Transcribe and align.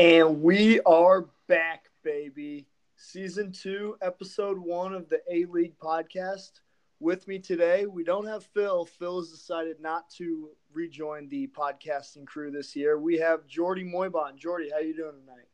And 0.00 0.40
we 0.40 0.80
are 0.86 1.26
back, 1.46 1.90
baby. 2.02 2.66
Season 2.96 3.52
two, 3.52 3.98
episode 4.00 4.58
one 4.58 4.94
of 4.94 5.10
the 5.10 5.20
A 5.30 5.44
League 5.44 5.78
podcast. 5.78 6.60
With 7.00 7.28
me 7.28 7.38
today, 7.38 7.84
we 7.84 8.02
don't 8.02 8.26
have 8.26 8.46
Phil. 8.54 8.86
Phil 8.86 9.20
has 9.20 9.28
decided 9.28 9.78
not 9.78 10.08
to 10.12 10.48
rejoin 10.72 11.28
the 11.28 11.48
podcasting 11.48 12.26
crew 12.26 12.50
this 12.50 12.74
year. 12.74 12.98
We 12.98 13.18
have 13.18 13.46
Jordy 13.46 13.84
Moybon. 13.84 14.36
Jordy, 14.36 14.70
how 14.72 14.78
you 14.78 14.96
doing 14.96 15.16
tonight? 15.20 15.48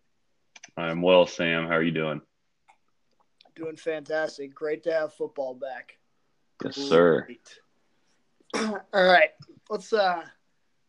I'm 0.77 1.03
well, 1.03 1.27
Sam. 1.27 1.67
How 1.67 1.75
are 1.75 1.83
you 1.83 1.91
doing? 1.91 2.21
Doing 3.57 3.75
fantastic. 3.75 4.55
Great 4.55 4.85
to 4.85 4.93
have 4.93 5.13
football 5.13 5.55
back. 5.55 5.99
Yes, 6.63 6.77
sir. 6.77 7.27
All 8.55 8.81
right, 8.95 9.31
let's 9.69 9.93
uh, 9.93 10.23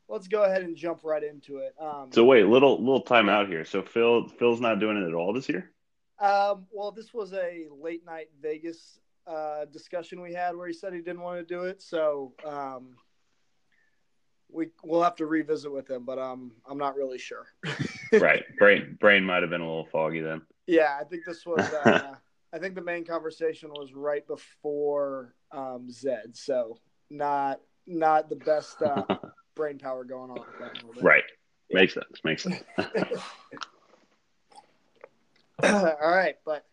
let's 0.09 0.27
go 0.27 0.43
ahead 0.43 0.63
and 0.63 0.75
jump 0.75 1.01
right 1.03 1.23
into 1.23 1.57
it. 1.57 1.73
Um, 1.79 2.09
So 2.11 2.23
wait, 2.23 2.45
little 2.45 2.77
little 2.79 3.01
time 3.01 3.29
out 3.29 3.47
here. 3.47 3.65
So 3.65 3.81
Phil 3.81 4.27
Phil's 4.39 4.61
not 4.61 4.79
doing 4.79 4.97
it 4.97 5.07
at 5.07 5.13
all 5.13 5.33
this 5.33 5.49
year. 5.49 5.71
Um, 6.19 6.65
well, 6.71 6.91
this 6.91 7.13
was 7.13 7.33
a 7.33 7.65
late 7.79 8.05
night 8.05 8.29
Vegas 8.41 8.99
uh, 9.27 9.65
discussion 9.65 10.21
we 10.21 10.33
had 10.33 10.55
where 10.55 10.67
he 10.67 10.73
said 10.73 10.93
he 10.93 10.99
didn't 10.99 11.21
want 11.21 11.39
to 11.39 11.53
do 11.53 11.63
it. 11.63 11.81
So 11.81 12.33
um, 12.45 12.95
we 14.49 14.69
we'll 14.83 15.03
have 15.03 15.15
to 15.17 15.25
revisit 15.25 15.71
with 15.71 15.89
him, 15.89 16.05
but 16.05 16.17
um, 16.17 16.53
I'm 16.67 16.77
not 16.77 16.95
really 16.95 17.19
sure. 17.19 17.47
right. 18.13 18.43
Brain 18.57 18.97
brain 18.99 19.23
might 19.23 19.41
have 19.43 19.49
been 19.49 19.61
a 19.61 19.67
little 19.67 19.87
foggy 19.91 20.21
then. 20.21 20.41
yeah, 20.67 20.97
I 20.99 21.03
think 21.03 21.23
this 21.25 21.45
was. 21.45 21.59
Uh, 21.59 22.15
I 22.53 22.59
think 22.59 22.75
the 22.75 22.81
main 22.81 23.03
conversation 23.03 23.69
was 23.71 23.93
right 23.93 24.25
before 24.25 25.35
um, 25.51 25.91
Zed, 25.91 26.35
so 26.35 26.79
not 27.09 27.59
not 27.85 28.29
the 28.29 28.37
best 28.37 28.81
uh, 28.81 29.03
brain 29.57 29.77
power 29.77 30.03
going 30.03 30.31
on. 30.31 30.39
at 30.39 30.59
that 30.59 30.83
moment. 30.83 31.03
Right. 31.03 31.23
Makes 31.71 31.95
sense. 31.95 32.21
Makes 32.23 32.43
sense. 32.43 32.63
All 35.63 36.11
right, 36.11 36.35
but 36.45 36.65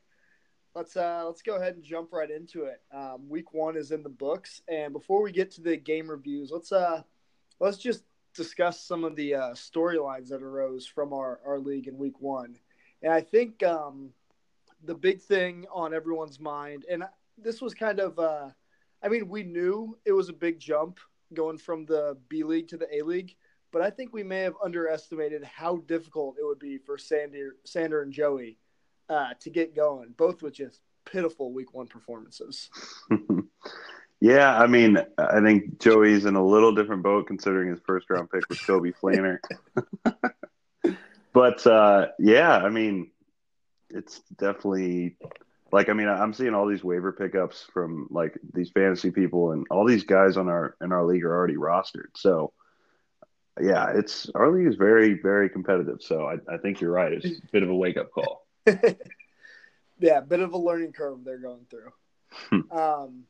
let's 0.75 0.97
uh, 0.97 1.23
let's 1.25 1.41
go 1.43 1.57
ahead 1.57 1.75
and 1.75 1.83
jump 1.83 2.13
right 2.13 2.31
into 2.31 2.65
it. 2.65 2.83
Um, 2.93 3.29
week 3.29 3.55
one 3.55 3.77
is 3.77 3.93
in 3.93 4.03
the 4.03 4.11
books, 4.11 4.61
and 4.69 4.93
before 4.93 5.23
we 5.23 5.33
get 5.33 5.51
to 5.53 5.63
the 5.63 5.77
game 5.77 6.09
reviews, 6.09 6.51
let's 6.53 6.71
uh, 6.71 7.03
let's 7.61 7.79
just 7.79 8.05
discuss 8.35 8.85
some 8.85 9.05
of 9.05 9.17
the 9.17 9.35
uh, 9.35 9.51
storylines 9.53 10.29
that 10.29 10.43
arose 10.43 10.87
from 10.87 11.13
our, 11.13 11.41
our 11.47 11.59
league 11.59 11.87
in 11.87 11.97
week 11.97 12.21
one. 12.21 12.57
And 13.03 13.13
I 13.13 13.21
think 13.21 13.63
um, 13.63 14.11
the 14.85 14.95
big 14.95 15.23
thing 15.23 15.67
on 15.73 15.95
everyone's 15.95 16.41
mind, 16.41 16.85
and 16.91 17.05
this 17.39 17.63
was 17.63 17.75
kind 17.75 18.01
of, 18.01 18.19
uh, 18.19 18.51
I 19.03 19.09
mean, 19.09 19.29
we 19.29 19.45
knew 19.45 19.97
it 20.05 20.13
was 20.13 20.29
a 20.29 20.33
big 20.33 20.59
jump 20.59 20.99
going 21.33 21.59
from 21.59 21.87
the 21.87 22.17
B 22.29 22.45
League 22.45 22.69
to 22.69 22.77
the 22.77 22.89
A 22.95 23.03
League, 23.03 23.35
but 23.73 23.83
I 23.83 23.91
think 23.91 24.13
we 24.13 24.23
may 24.23 24.41
have 24.41 24.55
underestimated 24.63 25.43
how 25.45 25.79
difficult 25.79 26.37
it 26.39 26.45
would 26.45 26.59
be 26.59 26.79
for 26.79 26.97
Sander, 26.97 27.57
Sander 27.65 28.03
and 28.03 28.13
Joey 28.13 28.57
uh, 29.09 29.31
to 29.41 29.51
get 29.51 29.75
going, 29.75 30.15
both 30.17 30.43
with 30.43 30.55
just 30.55 30.81
pitiful 31.05 31.53
week 31.53 31.75
one 31.75 31.87
performances. 31.87 32.71
yeah, 34.21 34.57
I 34.57 34.67
mean, 34.67 34.99
I 35.19 35.41
think 35.41 35.81
Joey's 35.81 36.25
in 36.25 36.37
a 36.37 36.45
little 36.45 36.75
different 36.75 37.03
boat 37.03 37.27
considering 37.27 37.71
his 37.71 37.81
first 37.87 38.09
round 38.11 38.31
pick 38.31 38.49
was 38.49 38.61
Kobe 38.61 38.93
Flanner. 39.03 39.39
but 41.33 41.67
uh, 41.67 42.07
yeah, 42.19 42.57
I 42.57 42.71
mean, 42.71 43.11
it's 43.91 44.21
definitely 44.39 45.17
like 45.75 45.89
I 45.89 45.93
mean, 45.93 46.09
I'm 46.09 46.33
seeing 46.33 46.55
all 46.55 46.69
these 46.69 46.85
waiver 46.85 47.13
pickups 47.13 47.67
from 47.73 48.07
like 48.09 48.39
these 48.53 48.71
fantasy 48.71 49.11
people, 49.11 49.51
and 49.51 49.67
all 49.71 49.85
these 49.85 50.05
guys 50.05 50.37
on 50.37 50.49
our 50.49 50.77
in 50.81 50.93
our 50.93 51.05
league 51.05 51.25
are 51.25 51.35
already 51.35 51.57
rostered. 51.57 52.15
So 52.15 52.53
yeah, 53.61 53.91
it's 53.93 54.31
our 54.37 54.53
league 54.53 54.69
is 54.69 54.77
very 54.77 55.21
very 55.21 55.49
competitive. 55.49 56.01
So 56.01 56.27
I, 56.27 56.37
I 56.53 56.59
think 56.59 56.81
you're 56.81 56.93
right. 56.93 57.13
It's 57.13 57.27
a 57.27 57.51
bit 57.51 57.65
of 57.65 57.71
a 57.71 57.75
wake 57.75 57.97
up 57.97 58.13
call. 58.13 58.47
yeah, 59.99 60.19
a 60.19 60.23
bit 60.23 60.39
of 60.39 60.53
a 60.53 60.57
learning 60.57 60.93
curve 60.93 61.25
they're 61.25 61.39
going 61.39 61.67
through. 61.69 61.93
um, 62.71 63.25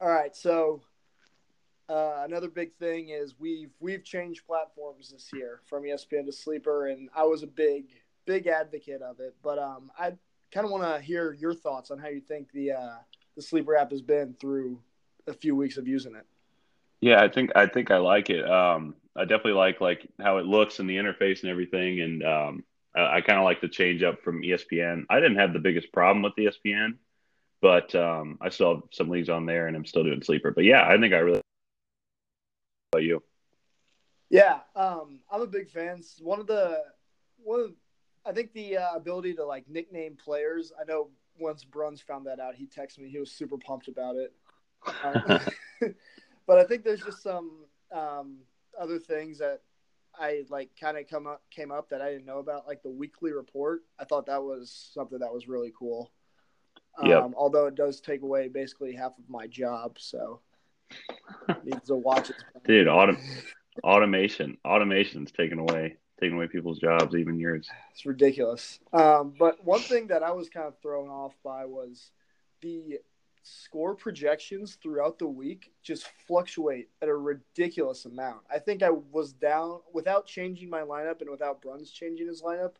all 0.00 0.08
right, 0.08 0.34
so 0.34 0.82
uh, 1.88 2.22
another 2.24 2.48
big 2.48 2.74
thing 2.74 3.10
is 3.10 3.34
we've 3.38 3.70
we've 3.78 4.02
changed 4.02 4.44
platforms 4.48 5.12
this 5.12 5.30
year 5.32 5.60
from 5.66 5.84
ESPN 5.84 6.26
to 6.26 6.32
Sleeper, 6.32 6.88
and 6.88 7.08
I 7.14 7.22
was 7.22 7.44
a 7.44 7.48
big 7.48 7.84
big 8.26 8.48
advocate 8.48 9.00
of 9.00 9.20
it. 9.20 9.36
But 9.44 9.60
um, 9.60 9.92
I 9.96 10.14
kind 10.52 10.64
of 10.64 10.70
want 10.70 10.84
to 10.84 11.00
hear 11.00 11.32
your 11.32 11.54
thoughts 11.54 11.90
on 11.90 11.98
how 11.98 12.08
you 12.08 12.20
think 12.20 12.52
the 12.52 12.72
uh, 12.72 12.96
the 13.36 13.42
Sleeper 13.42 13.76
app 13.76 13.90
has 13.90 14.02
been 14.02 14.34
through 14.40 14.78
a 15.26 15.32
few 15.32 15.56
weeks 15.56 15.76
of 15.76 15.88
using 15.88 16.14
it. 16.14 16.26
Yeah, 17.00 17.20
I 17.20 17.28
think 17.28 17.50
I 17.56 17.66
think 17.66 17.90
I 17.90 17.96
like 17.96 18.30
it. 18.30 18.48
Um, 18.48 18.94
I 19.16 19.22
definitely 19.22 19.52
like 19.52 19.80
like 19.80 20.06
how 20.20 20.38
it 20.38 20.46
looks 20.46 20.78
and 20.78 20.88
the 20.88 20.96
interface 20.96 21.42
and 21.42 21.50
everything, 21.50 22.00
and 22.00 22.24
um, 22.24 22.64
I, 22.94 23.16
I 23.16 23.20
kind 23.22 23.38
of 23.38 23.44
like 23.44 23.60
the 23.60 23.68
change 23.68 24.02
up 24.02 24.22
from 24.22 24.42
ESPN. 24.42 25.04
I 25.10 25.16
didn't 25.16 25.38
have 25.38 25.52
the 25.52 25.58
biggest 25.58 25.92
problem 25.92 26.22
with 26.22 26.34
ESPN, 26.36 26.98
but 27.60 27.94
um, 27.94 28.38
I 28.40 28.50
still 28.50 28.74
have 28.74 28.82
some 28.92 29.08
leagues 29.08 29.28
on 29.28 29.46
there, 29.46 29.66
and 29.66 29.76
I'm 29.76 29.86
still 29.86 30.04
doing 30.04 30.22
sleeper. 30.22 30.52
But 30.52 30.64
yeah, 30.64 30.86
I 30.86 30.98
think 30.98 31.14
I 31.14 31.18
really 31.18 31.40
How 32.92 32.98
about 32.98 33.04
you. 33.04 33.22
Yeah, 34.30 34.60
um, 34.76 35.20
I'm 35.30 35.42
a 35.42 35.46
big 35.46 35.70
fan. 35.70 36.02
One 36.20 36.40
of 36.40 36.46
the 36.46 36.82
one 37.42 37.60
of 37.60 37.72
I 38.24 38.32
think 38.32 38.52
the 38.52 38.78
uh, 38.78 38.94
ability 38.94 39.34
to 39.34 39.44
like 39.44 39.68
nickname 39.68 40.16
players. 40.16 40.72
I 40.80 40.84
know 40.84 41.08
once 41.38 41.64
Bruns 41.64 42.00
found 42.00 42.26
that 42.26 42.40
out, 42.40 42.54
he 42.54 42.66
texted 42.66 42.98
me. 42.98 43.08
He 43.08 43.18
was 43.18 43.30
super 43.30 43.56
pumped 43.58 43.88
about 43.88 44.16
it. 44.16 44.32
Um, 45.04 45.40
but 46.46 46.58
I 46.58 46.64
think 46.64 46.84
there's 46.84 47.02
just 47.02 47.22
some 47.22 47.64
um, 47.92 48.38
other 48.80 48.98
things 48.98 49.38
that 49.38 49.60
I 50.18 50.44
like 50.50 50.70
kind 50.78 50.98
of 50.98 51.08
come 51.08 51.26
up 51.26 51.42
came 51.50 51.70
up 51.70 51.88
that 51.90 52.02
I 52.02 52.10
didn't 52.10 52.26
know 52.26 52.38
about, 52.38 52.66
like 52.66 52.82
the 52.82 52.90
weekly 52.90 53.32
report. 53.32 53.82
I 53.98 54.04
thought 54.04 54.26
that 54.26 54.42
was 54.42 54.90
something 54.94 55.18
that 55.18 55.32
was 55.32 55.48
really 55.48 55.72
cool. 55.76 56.10
Um, 56.98 57.08
Yep. 57.08 57.30
Although 57.36 57.66
it 57.66 57.74
does 57.74 58.00
take 58.00 58.22
away 58.22 58.48
basically 58.48 58.94
half 58.94 59.18
of 59.18 59.28
my 59.28 59.46
job, 59.46 59.96
so 59.98 60.40
needs 61.64 61.86
to 61.88 61.96
watch 61.96 62.30
it. 62.30 62.36
Dude, 62.66 62.86
autom- 62.86 63.18
automation, 63.82 64.58
automation's 64.64 65.32
taken 65.32 65.58
away 65.58 65.96
taking 66.22 66.36
away 66.36 66.46
people's 66.46 66.78
jobs, 66.78 67.14
even 67.14 67.38
yours. 67.38 67.68
It's 67.92 68.06
ridiculous. 68.06 68.78
Um, 68.92 69.34
but 69.38 69.64
one 69.64 69.80
thing 69.80 70.06
that 70.08 70.22
I 70.22 70.30
was 70.30 70.48
kind 70.48 70.66
of 70.66 70.78
thrown 70.80 71.08
off 71.08 71.34
by 71.42 71.64
was 71.64 72.10
the 72.60 73.00
score 73.42 73.94
projections 73.94 74.78
throughout 74.80 75.18
the 75.18 75.26
week 75.26 75.72
just 75.82 76.06
fluctuate 76.28 76.88
at 77.02 77.08
a 77.08 77.14
ridiculous 77.14 78.04
amount. 78.04 78.42
I 78.48 78.60
think 78.60 78.84
I 78.84 78.90
was 78.90 79.32
down 79.32 79.80
without 79.92 80.26
changing 80.26 80.70
my 80.70 80.82
lineup 80.82 81.20
and 81.20 81.30
without 81.30 81.60
Bruns 81.60 81.90
changing 81.90 82.28
his 82.28 82.40
lineup. 82.40 82.74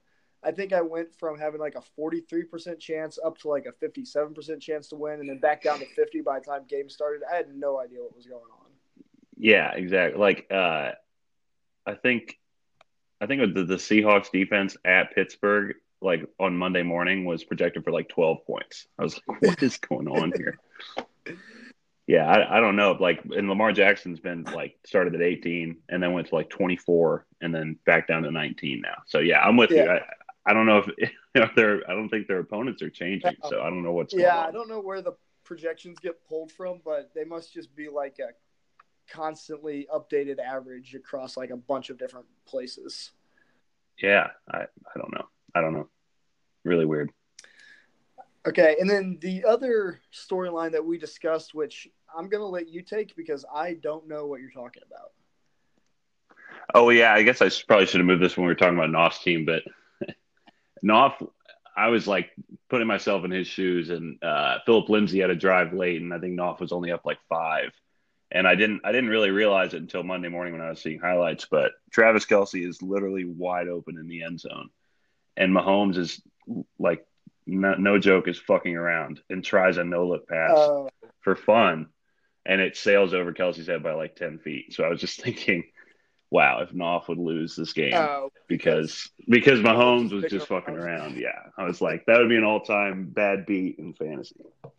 I 0.44 0.52
think 0.52 0.72
I 0.72 0.80
went 0.80 1.12
from 1.18 1.38
having 1.38 1.60
like 1.60 1.74
a 1.74 1.82
43% 2.00 2.78
chance 2.78 3.18
up 3.24 3.38
to 3.38 3.48
like 3.48 3.66
a 3.66 3.72
57% 3.84 4.60
chance 4.60 4.88
to 4.88 4.96
win 4.96 5.20
and 5.20 5.28
then 5.28 5.38
back 5.38 5.62
down 5.62 5.80
to 5.80 5.86
50 5.86 6.20
by 6.20 6.38
the 6.38 6.44
time 6.44 6.62
game 6.68 6.88
started. 6.88 7.22
I 7.30 7.36
had 7.36 7.54
no 7.54 7.80
idea 7.80 8.00
what 8.00 8.14
was 8.14 8.26
going 8.26 8.42
on. 8.42 8.66
Yeah, 9.36 9.72
exactly. 9.72 10.20
Like 10.20 10.46
uh 10.50 10.92
I 11.84 11.94
think 11.94 12.38
I 13.22 13.26
think 13.26 13.54
the, 13.54 13.64
the 13.64 13.76
Seahawks 13.76 14.32
defense 14.32 14.76
at 14.84 15.14
Pittsburgh, 15.14 15.76
like 16.00 16.28
on 16.40 16.56
Monday 16.56 16.82
morning, 16.82 17.24
was 17.24 17.44
projected 17.44 17.84
for 17.84 17.92
like 17.92 18.08
12 18.08 18.44
points. 18.44 18.88
I 18.98 19.04
was 19.04 19.20
like, 19.28 19.40
what 19.40 19.62
is 19.62 19.78
going 19.78 20.08
on 20.08 20.32
here? 20.36 20.58
Yeah, 22.08 22.28
I, 22.28 22.58
I 22.58 22.60
don't 22.60 22.74
know. 22.74 22.96
Like, 22.98 23.20
and 23.24 23.48
Lamar 23.48 23.70
Jackson's 23.70 24.18
been 24.18 24.42
like 24.42 24.76
started 24.84 25.14
at 25.14 25.22
18 25.22 25.76
and 25.88 26.02
then 26.02 26.12
went 26.12 26.26
to 26.28 26.34
like 26.34 26.50
24 26.50 27.24
and 27.40 27.54
then 27.54 27.78
back 27.86 28.08
down 28.08 28.24
to 28.24 28.32
19 28.32 28.80
now. 28.80 29.02
So 29.06 29.20
yeah, 29.20 29.40
I'm 29.40 29.56
with 29.56 29.70
you. 29.70 29.88
I, 29.88 30.00
I 30.44 30.52
don't 30.52 30.66
know 30.66 30.82
if 30.98 31.54
their 31.54 31.88
I 31.88 31.94
don't 31.94 32.08
think 32.08 32.26
their 32.26 32.40
opponents 32.40 32.82
are 32.82 32.90
changing. 32.90 33.36
So 33.48 33.62
I 33.62 33.70
don't 33.70 33.84
know 33.84 33.92
what's 33.92 34.12
going 34.12 34.26
on. 34.26 34.34
Yeah, 34.34 34.48
I 34.48 34.50
don't 34.50 34.68
know 34.68 34.80
where 34.80 35.00
the 35.00 35.12
projections 35.44 36.00
get 36.00 36.26
pulled 36.28 36.50
from, 36.50 36.80
but 36.84 37.12
they 37.14 37.24
must 37.24 37.52
just 37.52 37.74
be 37.76 37.88
like 37.88 38.18
a 38.18 38.32
constantly 39.12 39.86
updated 39.94 40.38
average 40.38 40.94
across 40.94 41.36
like 41.36 41.50
a 41.50 41.56
bunch 41.56 41.90
of 41.90 41.98
different 41.98 42.26
places. 42.46 43.12
Yeah, 44.00 44.28
I, 44.50 44.62
I 44.62 44.98
don't 44.98 45.12
know. 45.12 45.26
I 45.54 45.60
don't 45.60 45.74
know. 45.74 45.88
Really 46.64 46.86
weird. 46.86 47.10
Okay, 48.46 48.76
and 48.80 48.90
then 48.90 49.18
the 49.20 49.44
other 49.44 50.00
storyline 50.12 50.72
that 50.72 50.84
we 50.84 50.98
discussed, 50.98 51.54
which 51.54 51.88
I'm 52.16 52.28
gonna 52.28 52.46
let 52.46 52.68
you 52.68 52.82
take 52.82 53.14
because 53.14 53.44
I 53.54 53.74
don't 53.74 54.08
know 54.08 54.26
what 54.26 54.40
you're 54.40 54.50
talking 54.50 54.82
about. 54.86 55.12
Oh 56.74 56.90
yeah, 56.90 57.12
I 57.12 57.22
guess 57.22 57.40
I 57.40 57.50
probably 57.66 57.86
should 57.86 58.00
have 58.00 58.06
moved 58.06 58.22
this 58.22 58.36
when 58.36 58.46
we 58.46 58.50
were 58.50 58.56
talking 58.56 58.76
about 58.76 58.90
Knopf's 58.90 59.22
team, 59.22 59.44
but 59.44 59.62
Knopf, 60.82 61.22
I 61.76 61.88
was 61.88 62.08
like 62.08 62.30
putting 62.68 62.88
myself 62.88 63.24
in 63.24 63.30
his 63.30 63.46
shoes, 63.46 63.90
and 63.90 64.22
uh, 64.24 64.58
Philip 64.66 64.88
Lindsay 64.88 65.20
had 65.20 65.30
a 65.30 65.36
drive 65.36 65.72
late, 65.72 66.00
and 66.00 66.12
I 66.12 66.18
think 66.18 66.34
Knopf 66.34 66.60
was 66.60 66.72
only 66.72 66.90
up 66.90 67.02
like 67.04 67.18
five, 67.28 67.70
and 68.32 68.46
I 68.48 68.54
didn't 68.54 68.80
I 68.84 68.92
didn't 68.92 69.10
really 69.10 69.30
realize 69.30 69.74
it 69.74 69.82
until 69.82 70.02
Monday 70.02 70.28
morning 70.28 70.52
when 70.54 70.62
I 70.62 70.70
was 70.70 70.80
seeing 70.82 70.98
highlights. 71.00 71.46
But 71.50 71.72
Travis 71.90 72.26
Kelce 72.26 72.66
is 72.66 72.82
literally 72.82 73.24
wide 73.24 73.68
open 73.68 73.98
in 73.98 74.08
the 74.08 74.22
end 74.22 74.40
zone, 74.40 74.70
and 75.36 75.54
Mahomes 75.54 75.96
is 75.96 76.20
like 76.78 77.06
no, 77.46 77.74
no 77.74 77.98
joke 77.98 78.28
is 78.28 78.38
fucking 78.38 78.76
around 78.76 79.20
and 79.30 79.44
tries 79.44 79.76
a 79.76 79.84
no 79.84 80.06
look 80.06 80.28
pass 80.28 80.56
Uh, 80.56 80.84
for 81.20 81.36
fun, 81.36 81.88
and 82.46 82.60
it 82.60 82.76
sails 82.76 83.14
over 83.14 83.32
Kelce's 83.32 83.66
head 83.66 83.82
by 83.82 83.92
like 83.92 84.16
ten 84.16 84.38
feet. 84.38 84.72
So 84.72 84.84
I 84.84 84.88
was 84.88 85.00
just 85.00 85.20
thinking 85.22 85.64
wow, 86.30 86.60
if 86.62 86.72
Knopf 86.72 87.08
would 87.08 87.18
lose 87.18 87.54
this 87.54 87.74
game 87.74 87.92
Oh, 87.92 88.30
because 88.48 89.10
because 89.28 89.60
Mahomes 89.60 90.12
was 90.12 90.24
just 90.30 90.46
fucking 90.46 90.74
around. 90.74 91.18
Yeah, 91.18 91.38
I 91.58 91.64
was 91.64 91.82
like, 91.82 92.06
that 92.06 92.18
would 92.18 92.30
be 92.30 92.36
an 92.38 92.44
all 92.44 92.60
time 92.62 93.04
bad 93.10 93.44
beat 93.44 93.78
in 93.78 93.92
fantasy. 93.92 94.36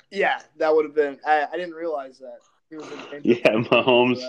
yeah, 0.10 0.40
that 0.58 0.74
would 0.74 0.86
have 0.86 0.96
been. 0.96 1.20
I, 1.24 1.46
I 1.46 1.56
didn't 1.56 1.76
realize 1.76 2.18
that. 2.18 2.40
He 2.70 2.76
was 2.76 2.90
in 2.92 3.22
danger 3.22 3.42
Yeah, 3.44 3.52
Mahomes 3.72 4.24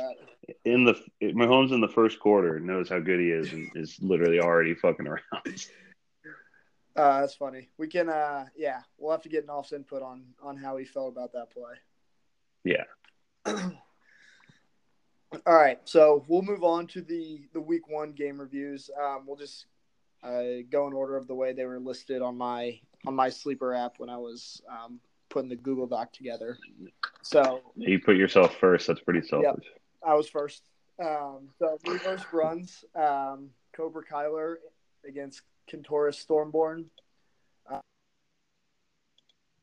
in 0.64 0.84
the 0.84 0.94
Mahomes 1.22 1.72
in 1.72 1.80
the 1.80 1.88
first 1.88 2.20
quarter 2.20 2.60
knows 2.60 2.88
how 2.88 2.98
good 2.98 3.20
he 3.20 3.30
is 3.30 3.52
and 3.52 3.70
is 3.74 3.96
literally 4.00 4.40
already 4.40 4.74
fucking 4.74 5.06
around. 5.06 5.20
Uh, 6.96 7.22
that's 7.22 7.34
funny. 7.34 7.68
We 7.76 7.88
can, 7.88 8.08
uh, 8.08 8.46
yeah, 8.56 8.82
we'll 8.98 9.10
have 9.10 9.22
to 9.22 9.28
get 9.28 9.48
Knopf's 9.48 9.72
input 9.72 10.00
on 10.00 10.26
on 10.40 10.56
how 10.56 10.76
he 10.76 10.84
felt 10.84 11.10
about 11.10 11.32
that 11.32 11.50
play. 11.50 11.74
Yeah. 12.62 12.84
All 15.44 15.56
right, 15.56 15.80
so 15.84 16.24
we'll 16.28 16.42
move 16.42 16.62
on 16.62 16.86
to 16.88 17.02
the 17.02 17.48
the 17.52 17.60
week 17.60 17.88
one 17.88 18.12
game 18.12 18.40
reviews. 18.40 18.90
Um, 18.96 19.24
we'll 19.26 19.36
just 19.36 19.66
uh, 20.22 20.62
go 20.70 20.86
in 20.86 20.92
order 20.92 21.16
of 21.16 21.26
the 21.26 21.34
way 21.34 21.52
they 21.52 21.64
were 21.64 21.80
listed 21.80 22.22
on 22.22 22.36
my 22.36 22.78
on 23.04 23.16
my 23.16 23.28
sleeper 23.28 23.74
app 23.74 23.94
when 23.98 24.08
I 24.08 24.16
was 24.16 24.62
um, 24.70 25.00
putting 25.34 25.48
the 25.48 25.56
Google 25.56 25.88
Doc 25.88 26.12
together. 26.12 26.56
So 27.22 27.60
You 27.74 27.98
put 27.98 28.16
yourself 28.16 28.56
first. 28.56 28.86
That's 28.86 29.00
pretty 29.00 29.26
selfish. 29.26 29.66
I 30.06 30.14
was 30.14 30.28
first. 30.28 30.62
Um, 31.02 31.48
so 31.58 31.76
me 31.84 31.98
versus 31.98 32.24
Bruns, 32.30 32.84
um, 32.94 33.50
Cobra 33.76 34.04
Kyler 34.04 34.54
against 35.06 35.42
Kentoris 35.68 36.24
Stormborn. 36.24 36.84
Uh, 37.68 37.80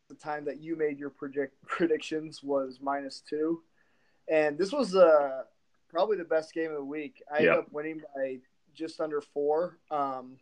the 0.10 0.16
time 0.16 0.44
that 0.44 0.60
you 0.60 0.76
made 0.76 1.00
your 1.00 1.10
project 1.10 1.56
predictions 1.66 2.44
was 2.44 2.80
minus 2.82 3.22
two, 3.22 3.62
and 4.28 4.58
this 4.58 4.74
was 4.74 4.94
uh, 4.94 5.44
probably 5.90 6.18
the 6.18 6.26
best 6.26 6.54
game 6.54 6.72
of 6.72 6.76
the 6.78 6.84
week. 6.84 7.24
I 7.34 7.38
ended 7.38 7.54
up 7.54 7.72
winning 7.72 8.02
by 8.14 8.40
just 8.74 9.00
under 9.00 9.22
four. 9.22 9.78
Um, 9.90 10.38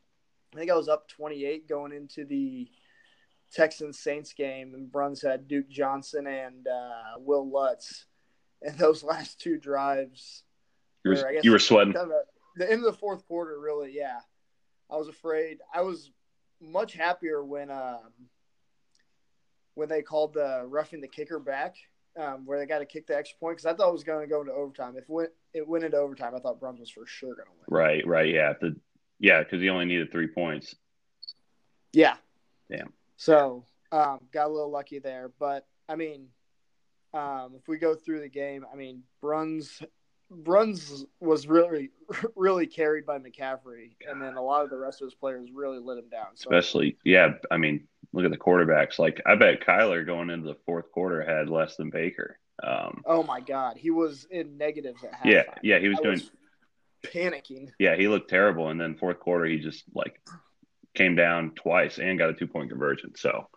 I 0.55 0.57
think 0.57 0.71
I 0.71 0.75
was 0.75 0.89
up 0.89 1.07
twenty 1.07 1.45
eight 1.45 1.69
going 1.69 1.91
into 1.91 2.25
the 2.25 2.67
Texans 3.53 3.99
Saints 3.99 4.33
game, 4.33 4.73
and 4.73 4.91
Bruns 4.91 5.21
had 5.21 5.47
Duke 5.47 5.69
Johnson 5.69 6.27
and 6.27 6.67
uh, 6.67 7.19
Wil 7.19 7.49
Lutz, 7.49 8.05
and 8.61 8.77
those 8.77 9.03
last 9.03 9.39
two 9.39 9.57
drives 9.57 10.43
You 11.03 11.11
were, 11.11 11.33
you 11.43 11.51
were 11.51 11.59
sweating. 11.59 11.93
kind 11.93 12.11
of 12.11 12.17
the 12.55 12.69
end 12.69 12.85
of 12.85 12.91
the 12.91 12.99
fourth 12.99 13.25
quarter, 13.25 13.59
really, 13.59 13.91
yeah. 13.95 14.19
I 14.91 14.97
was 14.97 15.07
afraid. 15.07 15.59
I 15.73 15.81
was 15.81 16.11
much 16.61 16.93
happier 16.93 17.43
when 17.43 17.69
um, 17.71 18.11
when 19.75 19.87
they 19.87 20.01
called 20.01 20.33
the 20.33 20.65
roughing 20.67 20.99
the 20.99 21.07
kicker 21.07 21.39
back, 21.39 21.75
um, 22.19 22.45
where 22.45 22.59
they 22.59 22.65
got 22.65 22.79
to 22.79 22.85
kick 22.85 23.07
the 23.07 23.15
extra 23.15 23.37
point 23.39 23.57
because 23.57 23.65
I 23.65 23.73
thought 23.73 23.89
it 23.89 23.93
was 23.93 24.03
going 24.03 24.21
to 24.21 24.27
go 24.27 24.41
into 24.41 24.51
overtime. 24.53 24.95
If 24.97 25.03
it 25.03 25.09
went 25.09 25.29
it 25.53 25.67
went 25.67 25.83
into 25.83 25.97
overtime, 25.97 26.33
I 26.35 26.39
thought 26.39 26.59
Bruns 26.59 26.79
was 26.79 26.89
for 26.89 27.05
sure 27.05 27.35
going 27.35 27.45
to 27.45 27.51
win. 27.51 27.65
Right, 27.67 28.05
right, 28.07 28.33
yeah, 28.33 28.53
the 28.59 28.75
yeah, 29.19 29.43
because 29.43 29.61
he 29.61 29.69
only 29.69 29.85
needed 29.85 30.11
three 30.11 30.27
points. 30.27 30.75
Yeah. 31.93 32.15
Damn. 32.69 32.93
So 33.19 33.66
um, 33.92 34.19
got 34.31 34.48
a 34.48 34.54
little 34.54 34.71
lucky 34.71 35.00
there, 35.00 35.30
but 35.39 35.68
I 35.89 35.98
mean, 35.98 36.27
um, 37.13 37.54
if 37.57 37.68
we 37.68 37.77
go 37.77 37.94
through 37.94 38.21
the 38.21 38.30
game, 38.30 38.66
I 38.71 38.77
mean, 38.77 39.04
Bruns 39.19 39.81
Bruns 40.31 41.06
was 41.19 41.45
really 41.45 41.92
really 42.38 42.66
carried 42.66 43.06
by 43.06 43.19
McCaffrey, 43.19 43.92
and 44.10 44.21
then 44.21 44.38
a 44.38 44.42
lot 44.42 44.63
of 44.63 44.69
the 44.69 44.77
rest 44.77 45.01
of 45.01 45.07
his 45.07 45.16
players 45.16 45.50
really 45.54 45.80
let 45.80 45.98
him 45.98 46.07
down. 46.10 46.27
So 46.36 46.50
Especially, 46.50 46.98
yeah. 47.04 47.33
I 47.51 47.57
mean, 47.57 47.89
look 48.13 48.24
at 48.24 48.31
the 48.31 48.38
quarterbacks. 48.38 48.98
Like, 48.98 49.21
I 49.25 49.36
bet 49.36 49.66
Kyler 49.68 50.06
going 50.06 50.30
into 50.30 50.48
the 50.48 50.57
fourth 50.66 50.89
quarter 50.94 51.21
had 51.21 51.50
less 51.50 51.75
than 51.75 51.89
Baker. 51.89 52.39
Um, 52.63 53.04
oh 53.06 53.24
my 53.24 53.42
God, 53.42 53.75
he 53.75 53.89
was 53.92 54.27
in 54.31 54.57
negatives 54.57 55.04
at 55.04 55.12
halftime. 55.12 55.31
yeah, 55.31 55.44
yeah, 55.62 55.80
he 55.80 55.89
was 55.89 56.00
I 56.00 56.04
doing. 56.04 56.21
panicking. 57.06 57.71
Yeah, 57.80 57.98
he 57.98 58.07
looked 58.07 58.30
terrible, 58.30 58.69
and 58.69 58.80
then 58.80 58.95
fourth 58.95 59.19
quarter 59.19 59.44
he 59.44 59.57
just 59.57 59.83
like 59.94 60.21
came 60.99 61.15
down 61.15 61.51
twice 61.55 61.97
and 61.97 62.19
got 62.19 62.29
a 62.29 62.33
two 62.33 62.45
point 62.45 62.69
conversion. 62.69 63.15
So, 63.15 63.47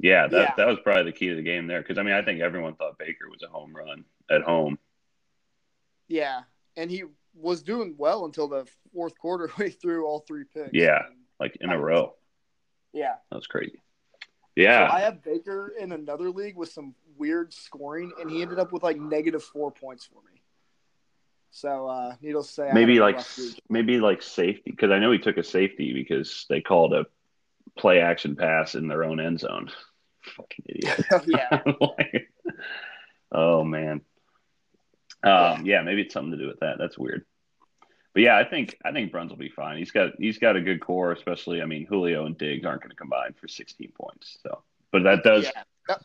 yeah, 0.00 0.26
that 0.28 0.40
Yeah. 0.40 0.54
that 0.56 0.66
was 0.66 0.78
probably 0.82 1.04
the 1.04 1.12
key 1.16 1.28
to 1.28 1.34
the 1.36 1.42
game 1.42 1.66
there. 1.66 1.80
Because 1.82 1.98
I 1.98 2.02
mean, 2.02 2.14
I 2.14 2.22
think 2.22 2.40
everyone 2.40 2.74
thought 2.74 2.98
Baker 2.98 3.28
was 3.30 3.42
a 3.42 3.48
home 3.48 3.76
run 3.76 4.04
at 4.30 4.42
home. 4.42 4.78
Yeah, 6.08 6.42
and 6.76 6.90
he 6.90 7.04
was 7.34 7.62
doing 7.62 7.94
well 7.98 8.24
until 8.24 8.48
the 8.48 8.66
fourth 8.92 9.16
quarter. 9.18 9.48
He 9.58 9.68
threw 9.70 10.06
all 10.06 10.20
three 10.20 10.44
picks. 10.44 10.70
Yeah. 10.72 11.00
And- 11.06 11.18
like 11.40 11.56
in 11.60 11.68
a 11.70 11.78
row. 11.78 12.14
yeah. 12.92 13.16
That 13.30 13.36
was 13.36 13.48
crazy. 13.48 13.76
So 13.76 14.62
Yeah, 14.62 14.88
I 14.90 15.00
have 15.00 15.20
Baker 15.20 15.74
in 15.78 15.90
another 15.90 16.30
league 16.30 16.56
with 16.56 16.70
some 16.70 16.94
weird 17.16 17.52
scoring, 17.52 18.12
and 18.20 18.30
he 18.30 18.40
ended 18.40 18.60
up 18.60 18.72
with 18.72 18.84
like 18.84 18.98
negative 19.00 19.42
four 19.42 19.72
points 19.72 20.04
for 20.06 20.22
me. 20.32 20.33
So, 21.54 21.86
uh, 21.86 22.16
needless 22.20 22.48
to 22.48 22.52
say, 22.52 22.70
maybe 22.74 22.98
like 22.98 23.20
maybe 23.68 24.00
like 24.00 24.22
safety 24.22 24.72
because 24.72 24.90
I 24.90 24.98
know 24.98 25.12
he 25.12 25.18
took 25.18 25.36
a 25.36 25.44
safety 25.44 25.92
because 25.92 26.46
they 26.48 26.60
called 26.60 26.92
a 26.92 27.06
play 27.78 28.00
action 28.00 28.34
pass 28.34 28.74
in 28.74 28.88
their 28.88 29.04
own 29.04 29.20
end 29.20 29.38
zone. 29.38 29.70
Fucking 30.36 30.64
idiot. 30.68 31.06
yeah, 31.26 31.62
Like, 31.80 32.28
oh 33.30 33.62
man. 33.62 34.00
Um, 35.22 35.64
yeah, 35.64 35.82
maybe 35.82 36.02
it's 36.02 36.12
something 36.12 36.32
to 36.32 36.38
do 36.38 36.48
with 36.48 36.58
that. 36.58 36.76
That's 36.78 36.98
weird. 36.98 37.24
But 38.14 38.24
yeah, 38.24 38.36
I 38.36 38.42
think 38.42 38.76
I 38.84 38.90
think 38.90 39.12
Bruns 39.12 39.30
will 39.30 39.38
be 39.38 39.48
fine. 39.48 39.78
He's 39.78 39.92
got 39.92 40.10
he's 40.18 40.38
got 40.38 40.56
a 40.56 40.60
good 40.60 40.80
core, 40.80 41.12
especially 41.12 41.62
I 41.62 41.66
mean 41.66 41.86
Julio 41.86 42.26
and 42.26 42.36
Diggs 42.36 42.66
aren't 42.66 42.82
going 42.82 42.90
to 42.90 42.96
combine 42.96 43.32
for 43.40 43.46
16 43.46 43.92
points. 43.96 44.38
So, 44.42 44.62
but 44.90 45.04
that 45.04 45.22
does 45.22 45.44
yeah. 45.44 45.62
That, 45.86 46.02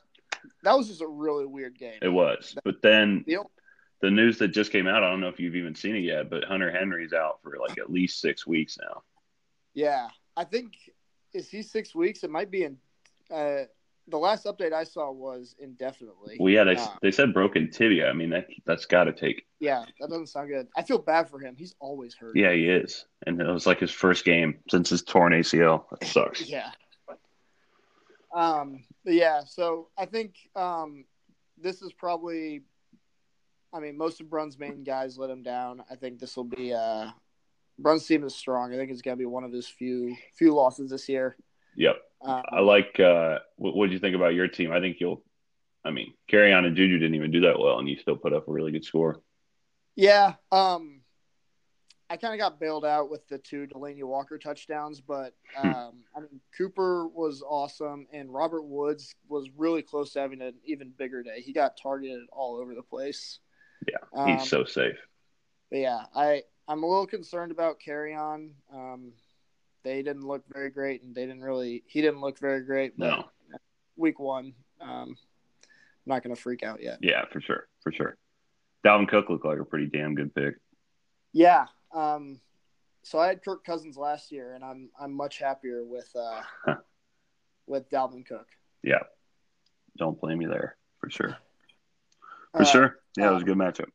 that 0.62 0.78
was 0.78 0.88
just 0.90 1.02
a 1.02 1.08
really 1.08 1.48
weird 1.48 1.76
game. 1.78 1.98
it 2.04 2.10
was. 2.10 2.56
But 2.64 2.84
then 2.84 3.24
The 3.26 3.40
the 4.02 4.10
news 4.12 4.38
that 4.40 4.50
just 4.50 4.72
came 4.72 4.88
out, 4.88 5.04
I 5.04 5.10
don't 5.10 5.20
know 5.22 5.28
if 5.28 5.40
you've 5.40 5.56
even 5.56 5.76
seen 5.76 5.96
it 5.96 6.00
yet, 6.00 6.30
but 6.30 6.44
Hunter 6.46 6.72
Henry's 6.72 7.14
out 7.14 7.40
for 7.44 7.58
like 7.60 7.78
at 7.78 7.92
least 7.92 8.22
six 8.22 8.46
weeks 8.48 8.78
now. 8.82 9.04
yeah, 9.74 10.08
I 10.38 10.44
think 10.46 10.74
is 11.34 11.50
he 11.50 11.62
six 11.62 11.94
weeks? 11.94 12.24
It 12.24 12.30
might 12.32 12.50
be 12.50 12.64
in. 12.64 12.78
Uh, 13.30 13.66
the 14.08 14.18
last 14.18 14.46
update 14.46 14.74
I 14.74 14.86
saw 14.86 15.12
was 15.12 15.56
indefinitely. 15.60 16.38
Well, 16.40 16.52
yeah, 16.52 16.64
they 16.64 16.76
Uh, 16.78 16.88
they 17.02 17.12
said 17.12 17.32
broken 17.34 17.70
tibia. 17.70 18.10
I 18.10 18.14
mean 18.14 18.32
that 18.32 18.48
that's 18.66 18.86
got 18.88 19.04
to 19.04 19.14
take. 19.14 19.46
yeah, 19.60 19.84
that 20.00 20.10
doesn't 20.10 20.28
sound 20.28 20.50
good. 20.50 20.68
I 20.76 20.82
feel 20.82 20.98
bad 20.98 21.30
for 21.30 21.40
him. 21.40 21.56
He's 21.58 21.76
always 21.80 22.16
hurt. 22.16 22.36
Yeah, 22.36 22.52
he 22.54 22.68
is, 22.68 23.06
and 23.28 23.40
it 23.40 23.46
was 23.48 23.68
like 23.68 23.80
his 23.80 23.92
first 23.92 24.26
game 24.26 24.60
since 24.70 24.90
his 24.90 25.04
torn 25.04 25.34
ACL. 25.34 25.84
That 25.92 26.08
sucks. 26.08 26.42
Yeah. 26.50 26.72
Um. 28.34 28.84
yeah. 29.06 29.42
So 29.46 29.90
I 29.98 30.06
think 30.06 30.36
um, 30.56 31.06
this 31.58 31.82
is 31.82 31.94
probably. 31.94 32.62
I 33.74 33.80
mean, 33.80 33.98
most 33.98 34.20
of 34.22 34.30
Brun's 34.30 34.58
main 34.58 34.84
guys 34.84 35.18
let 35.18 35.30
him 35.30 35.44
down. 35.44 35.84
I 35.90 35.96
think 35.96 36.20
this 36.20 36.36
will 36.36 36.46
be. 36.46 36.74
Uh, 36.74 37.10
Brun's 37.78 38.06
team 38.06 38.24
is 38.24 38.36
strong. 38.36 38.74
I 38.74 38.78
think 38.78 38.92
it's 38.92 39.02
gonna 39.02 39.18
be 39.18 39.26
one 39.26 39.44
of 39.44 39.52
his 39.52 39.68
few 39.68 40.16
few 40.38 40.54
losses 40.54 40.90
this 40.90 41.08
year. 41.08 41.38
Yep. 41.76 41.98
Um, 42.22 42.44
I 42.50 42.60
like. 42.60 43.00
uh 43.00 43.40
What 43.58 43.88
did 43.88 43.94
you 43.94 44.00
think 44.00 44.16
about 44.16 44.34
your 44.34 44.48
team? 44.48 44.72
I 44.72 44.80
think 44.80 44.98
you'll. 45.00 45.24
I 45.86 45.92
mean, 45.92 46.14
Kerryon 46.30 46.66
and 46.66 46.76
Juju 46.76 47.00
didn't 47.00 47.16
even 47.16 47.32
do 47.32 47.42
that 47.42 47.58
well, 47.58 47.80
and 47.80 47.88
you 47.88 47.98
still 47.98 48.18
put 48.18 48.34
up 48.34 48.48
a 48.48 48.52
really 48.52 48.72
good 48.72 48.84
score. 48.84 49.22
Yeah. 49.96 50.34
Um, 50.52 51.02
I 52.10 52.18
kind 52.18 52.34
of 52.34 52.40
got 52.40 52.60
bailed 52.60 52.86
out 52.86 53.12
with 53.12 53.28
the 53.28 53.38
two 53.38 53.68
Delanie 53.68 54.04
Walker 54.04 54.40
touchdowns, 54.40 55.00
but 55.00 55.36
um, 55.58 56.04
I 56.16 56.22
mean 56.22 56.42
Cooper 56.58 57.08
was 57.08 57.44
awesome, 57.48 58.08
and 58.12 58.34
Robert 58.34 58.64
Woods 58.64 59.14
was 59.28 59.48
really 59.56 59.84
close 59.84 60.14
to 60.14 60.20
having 60.20 60.42
an 60.42 60.56
even 60.66 60.92
bigger 60.98 61.22
day. 61.22 61.42
He 61.42 61.54
got 61.54 61.78
targeted 61.82 62.22
all 62.32 62.58
over 62.58 62.74
the 62.74 62.82
place. 62.82 63.40
Yeah, 63.88 63.98
He's 64.34 64.42
Um, 64.42 64.48
so 64.48 64.64
safe. 64.66 64.98
But 65.70 65.80
yeah, 65.80 66.06
I 66.16 66.44
I'm 66.68 66.84
a 66.84 66.88
little 66.88 67.08
concerned 67.08 67.52
about 67.52 67.80
Kerryon. 67.80 68.52
Um, 68.72 69.14
they 69.84 70.04
didn't 70.04 70.28
look 70.28 70.44
very 70.52 70.70
great, 70.70 71.02
and 71.04 71.16
they 71.16 71.26
didn't 71.26 71.42
really. 71.44 71.84
He 71.88 72.02
didn't 72.02 72.22
look 72.22 72.38
very 72.40 72.62
great. 72.64 72.98
But 72.98 73.06
No. 73.10 73.30
week 73.96 74.20
one, 74.20 74.54
um, 74.82 75.16
I'm 75.18 75.18
not 76.06 76.24
going 76.24 76.36
to 76.36 76.42
freak 76.42 76.64
out 76.64 76.82
yet. 76.82 77.00
Yeah, 77.02 77.26
for 77.32 77.40
sure, 77.42 77.68
for 77.82 77.92
sure. 77.92 78.18
Dalvin 78.86 79.08
Cook 79.08 79.30
looked 79.30 79.46
like 79.46 79.60
a 79.60 79.66
pretty 79.66 79.88
damn 79.88 80.16
good 80.16 80.34
pick. 80.34 80.56
Yeah. 81.34 81.68
Um, 81.94 82.40
so 83.04 83.20
I 83.20 83.28
had 83.28 83.44
Kirk 83.44 83.64
Cousins 83.64 83.98
last 83.98 84.32
year, 84.32 84.54
and 84.54 84.64
I'm 84.64 84.90
I'm 85.00 85.14
much 85.14 85.40
happier 85.40 85.84
with 85.86 86.14
uh, 86.16 86.76
with 87.68 87.90
Dalvin 87.90 88.26
Cook. 88.26 88.48
Yeah, 88.84 89.04
don't 89.98 90.20
blame 90.20 90.42
you 90.42 90.50
there 90.50 90.78
for 91.00 91.10
sure. 91.10 91.38
For 92.52 92.62
Uh, 92.62 92.66
sure. 92.66 92.99
Yeah, 93.18 93.30
it 93.30 93.34
was 93.34 93.44
a 93.44 93.46
um, 93.46 93.46
good 93.46 93.58
matchup. 93.58 93.90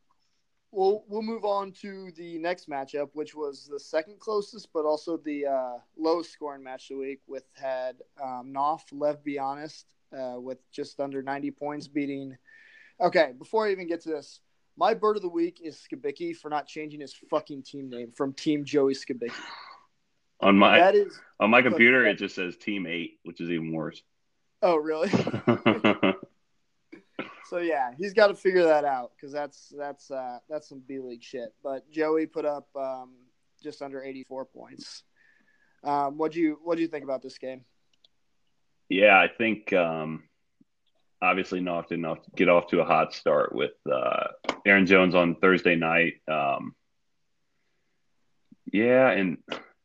We'll 0.70 1.04
we'll 1.08 1.22
move 1.22 1.44
on 1.44 1.70
to 1.82 2.10
the 2.16 2.38
next 2.38 2.68
matchup, 2.68 3.10
which 3.12 3.34
was 3.34 3.68
the 3.70 3.78
second 3.78 4.18
closest, 4.18 4.72
but 4.72 4.84
also 4.84 5.16
the 5.16 5.46
uh, 5.46 5.78
lowest 5.96 6.32
scoring 6.32 6.64
match 6.64 6.90
of 6.90 6.96
the 6.96 7.02
week. 7.02 7.20
With 7.28 7.44
had 7.54 7.96
um, 8.22 8.52
Knopf, 8.52 8.82
Lev, 8.92 9.22
be 9.22 9.38
honest, 9.38 9.86
uh, 10.16 10.34
with 10.38 10.58
just 10.72 10.98
under 10.98 11.22
90 11.22 11.52
points, 11.52 11.86
beating. 11.86 12.36
Okay, 13.00 13.32
before 13.38 13.66
I 13.66 13.70
even 13.70 13.86
get 13.86 14.00
to 14.02 14.10
this, 14.10 14.40
my 14.76 14.94
bird 14.94 15.16
of 15.16 15.22
the 15.22 15.28
week 15.28 15.60
is 15.62 15.76
Skibicki 15.76 16.36
for 16.36 16.48
not 16.48 16.66
changing 16.66 17.00
his 17.00 17.14
fucking 17.30 17.62
team 17.62 17.88
name 17.88 18.12
from 18.12 18.32
Team 18.32 18.64
Joey 18.64 18.94
Skibicki. 18.94 19.32
On 20.40 20.58
my 20.58 20.78
That 20.78 20.94
is. 20.94 21.18
on 21.38 21.50
my 21.50 21.62
computer, 21.62 22.04
it 22.04 22.18
just 22.18 22.34
says 22.34 22.56
Team 22.56 22.86
Eight, 22.86 23.18
which 23.22 23.40
is 23.40 23.50
even 23.50 23.72
worse. 23.72 24.02
Oh, 24.62 24.76
really? 24.76 25.10
so 27.48 27.58
yeah, 27.58 27.90
he's 27.96 28.12
got 28.12 28.28
to 28.28 28.34
figure 28.34 28.64
that 28.64 28.84
out 28.84 29.12
because 29.16 29.32
that's 29.32 29.72
that's 29.76 30.10
uh, 30.10 30.38
that's 30.48 30.68
some 30.68 30.82
B 30.86 30.98
league 30.98 31.22
shit. 31.22 31.52
But 31.62 31.90
Joey 31.90 32.26
put 32.26 32.44
up 32.44 32.68
um, 32.76 33.12
just 33.62 33.82
under 33.82 34.02
84 34.02 34.46
points. 34.46 35.02
Um, 35.82 36.16
what 36.16 36.32
do 36.32 36.40
you 36.40 36.58
what 36.62 36.76
do 36.76 36.82
you 36.82 36.88
think 36.88 37.04
about 37.04 37.22
this 37.22 37.38
game? 37.38 37.62
Yeah, 38.88 39.18
I 39.18 39.28
think 39.28 39.72
um, 39.72 40.24
obviously 41.20 41.60
not 41.60 41.92
enough 41.92 42.22
to 42.22 42.30
get 42.36 42.48
off 42.48 42.68
to 42.68 42.80
a 42.80 42.84
hot 42.84 43.14
start 43.14 43.54
with 43.54 43.72
uh, 43.90 44.28
Aaron 44.66 44.86
Jones 44.86 45.14
on 45.14 45.36
Thursday 45.36 45.74
night. 45.74 46.14
Um, 46.28 46.74
yeah, 48.72 49.10
and 49.10 49.38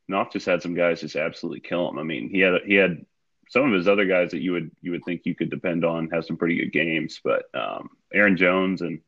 Knopf 0.07 0.33
just 0.33 0.45
had 0.45 0.61
some 0.61 0.73
guys 0.73 1.01
just 1.01 1.15
absolutely 1.15 1.59
kill 1.59 1.89
him. 1.89 1.99
I 1.99 2.03
mean, 2.03 2.29
he 2.29 2.39
had 2.39 2.53
he 2.65 2.75
had 2.75 3.05
some 3.49 3.65
of 3.65 3.73
his 3.73 3.87
other 3.87 4.05
guys 4.05 4.31
that 4.31 4.41
you 4.41 4.53
would 4.53 4.71
you 4.81 4.91
would 4.91 5.03
think 5.03 5.21
you 5.25 5.35
could 5.35 5.49
depend 5.49 5.83
on 5.83 6.09
have 6.11 6.23
some 6.23 6.37
pretty 6.37 6.55
good 6.55 6.71
games, 6.71 7.19
but 7.23 7.43
um, 7.53 7.89
Aaron 8.13 8.37
Jones 8.37 8.81
and 8.81 9.01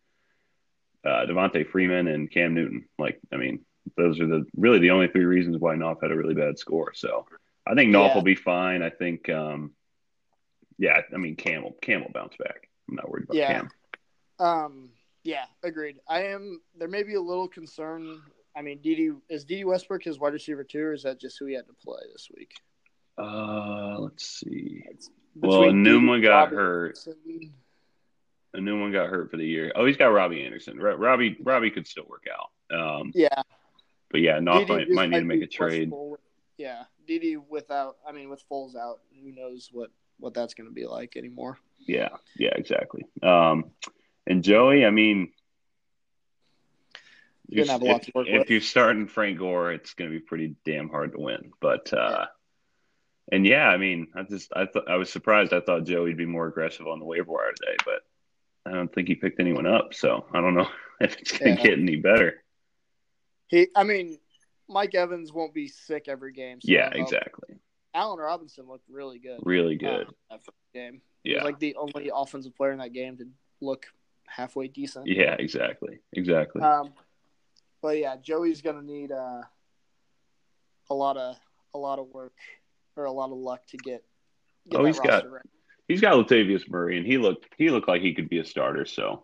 uh, 1.05 1.25
Devonta 1.27 1.67
Freeman 1.67 2.07
and 2.07 2.29
Cam 2.29 2.53
Newton, 2.55 2.85
like 2.97 3.19
I 3.31 3.37
mean, 3.37 3.63
those 3.97 4.19
are 4.19 4.27
the 4.27 4.45
really 4.57 4.79
the 4.79 4.89
only 4.89 5.07
three 5.07 5.25
reasons 5.25 5.57
why 5.59 5.75
Knopf 5.75 6.01
had 6.01 6.11
a 6.11 6.17
really 6.17 6.33
bad 6.33 6.57
score. 6.57 6.91
So 6.95 7.27
I 7.67 7.75
think 7.75 7.91
Knopf 7.91 8.09
yeah. 8.09 8.15
will 8.15 8.23
be 8.23 8.35
fine. 8.35 8.81
I 8.81 8.89
think, 8.89 9.29
um, 9.29 9.71
yeah, 10.77 11.01
I 11.13 11.17
mean 11.17 11.35
Cam 11.35 11.63
will 11.63 11.77
Cam 11.81 12.01
will 12.01 12.11
bounce 12.11 12.35
back. 12.37 12.67
I'm 12.89 12.95
not 12.95 13.09
worried 13.09 13.25
about 13.25 13.37
yeah. 13.37 13.53
Cam. 13.53 13.69
Um, 14.39 14.89
yeah, 15.23 15.45
agreed. 15.63 15.97
I 16.07 16.23
am. 16.23 16.61
There 16.75 16.87
may 16.87 17.03
be 17.03 17.13
a 17.13 17.21
little 17.21 17.47
concern. 17.47 18.21
I 18.55 18.63
mean, 18.63 18.79
Dede 18.81 19.13
is 19.29 19.45
Dede 19.45 19.65
Westbrook 19.65 20.03
his 20.03 20.19
wide 20.19 20.33
receiver 20.33 20.63
too, 20.63 20.81
or 20.81 20.93
is 20.93 21.03
that 21.03 21.19
just 21.19 21.37
who 21.37 21.45
he 21.45 21.53
had 21.53 21.67
to 21.67 21.73
play 21.73 21.99
this 22.11 22.27
week? 22.35 22.53
Uh, 23.21 23.99
let's 23.99 24.27
see. 24.27 24.83
Well, 25.35 25.69
a 25.69 25.73
new 25.73 26.05
one 26.05 26.21
got 26.21 26.45
Robbie 26.45 26.55
hurt. 26.55 26.97
Anderson. 27.07 27.53
Enunwa 28.55 28.91
got 28.91 29.09
hurt 29.09 29.31
for 29.31 29.37
the 29.37 29.45
year. 29.45 29.71
Oh, 29.75 29.85
he's 29.85 29.97
got 29.97 30.07
Robbie 30.07 30.43
Anderson. 30.43 30.77
Robbie 30.77 31.37
Robbie 31.41 31.71
could 31.71 31.87
still 31.87 32.05
work 32.07 32.25
out. 32.31 32.77
Um, 32.77 33.11
yeah. 33.15 33.41
But 34.09 34.21
yeah, 34.21 34.39
Knopf 34.39 34.67
might, 34.67 34.89
might 34.89 35.09
need 35.09 35.19
to 35.19 35.25
make 35.25 35.41
a 35.41 35.47
trade. 35.47 35.91
yeah, 36.57 36.83
Dede 37.07 37.37
without, 37.49 37.95
I 38.05 38.11
mean, 38.11 38.29
with 38.29 38.43
Foles 38.51 38.75
out, 38.75 38.99
who 39.23 39.31
knows 39.31 39.69
what 39.71 39.89
what 40.19 40.33
that's 40.33 40.53
going 40.53 40.67
to 40.67 40.73
be 40.73 40.85
like 40.85 41.15
anymore. 41.15 41.57
Yeah, 41.79 42.09
yeah, 42.37 42.51
exactly. 42.55 43.05
Um, 43.23 43.71
and 44.27 44.43
Joey, 44.43 44.85
I 44.85 44.89
mean, 44.89 45.31
you're 47.47 47.65
have 47.67 47.81
a 47.81 47.85
lot 47.85 48.01
if, 48.01 48.07
to 48.07 48.11
work 48.15 48.27
if 48.27 48.49
you're 48.49 48.59
starting 48.59 49.07
Frank 49.07 49.39
Gore, 49.39 49.71
it's 49.71 49.93
going 49.93 50.11
to 50.11 50.19
be 50.19 50.21
pretty 50.21 50.55
damn 50.65 50.89
hard 50.89 51.13
to 51.13 51.19
win. 51.19 51.51
But 51.61 51.93
uh. 51.93 52.25
And 53.31 53.45
yeah, 53.45 53.67
I 53.67 53.77
mean, 53.77 54.07
I 54.15 54.23
just 54.23 54.51
I 54.55 54.65
thought 54.65 54.89
I 54.89 54.95
was 54.95 55.11
surprised. 55.11 55.53
I 55.53 55.61
thought 55.61 55.85
Joey'd 55.85 56.17
be 56.17 56.25
more 56.25 56.47
aggressive 56.47 56.87
on 56.87 56.99
the 56.99 57.05
waiver 57.05 57.31
wire 57.31 57.51
today, 57.53 57.75
but 57.85 58.01
I 58.65 58.75
don't 58.75 58.93
think 58.93 59.07
he 59.07 59.15
picked 59.15 59.39
anyone 59.39 59.67
up. 59.67 59.93
So 59.93 60.25
I 60.33 60.41
don't 60.41 60.55
know 60.55 60.69
if 61.01 61.17
it's 61.17 61.37
going 61.37 61.55
to 61.55 61.61
yeah. 61.61 61.67
get 61.67 61.79
any 61.79 61.97
better. 61.97 62.43
He, 63.47 63.67
I 63.75 63.83
mean, 63.83 64.17
Mike 64.69 64.95
Evans 64.95 65.33
won't 65.33 65.53
be 65.53 65.67
sick 65.67 66.05
every 66.07 66.33
game. 66.33 66.59
So 66.61 66.71
yeah, 66.71 66.89
exactly. 66.93 67.57
Allen 67.93 68.19
Robinson 68.19 68.67
looked 68.67 68.89
really 68.89 69.19
good. 69.19 69.39
Really 69.43 69.75
good. 69.75 70.07
Uh, 70.29 70.37
that 70.45 70.53
game. 70.73 71.01
Yeah. 71.23 71.31
He 71.31 71.35
was 71.35 71.43
like 71.43 71.59
the 71.59 71.75
only 71.75 72.11
offensive 72.13 72.55
player 72.55 72.71
in 72.71 72.79
that 72.79 72.93
game 72.93 73.17
to 73.17 73.25
look 73.59 73.85
halfway 74.27 74.67
decent. 74.67 75.07
Yeah, 75.07 75.35
exactly. 75.37 75.99
Exactly. 76.13 76.61
Um, 76.61 76.93
but 77.81 77.97
yeah, 77.97 78.15
Joey's 78.21 78.61
gonna 78.61 78.81
need 78.81 79.11
uh, 79.11 79.41
a 80.89 80.93
lot 80.93 81.17
of 81.17 81.35
a 81.73 81.77
lot 81.77 81.99
of 81.99 82.07
work 82.13 82.33
or 82.95 83.05
a 83.05 83.11
lot 83.11 83.31
of 83.31 83.37
luck 83.37 83.61
to 83.67 83.77
get. 83.77 84.03
get 84.69 84.79
oh, 84.79 84.85
he's 84.85 84.99
got 84.99 85.29
right. 85.29 85.41
he's 85.87 86.01
got 86.01 86.13
Latavius 86.13 86.69
Murray, 86.69 86.97
and 86.97 87.05
he 87.05 87.17
looked 87.17 87.47
he 87.57 87.69
looked 87.69 87.87
like 87.87 88.01
he 88.01 88.13
could 88.13 88.29
be 88.29 88.39
a 88.39 88.45
starter. 88.45 88.85
So 88.85 89.23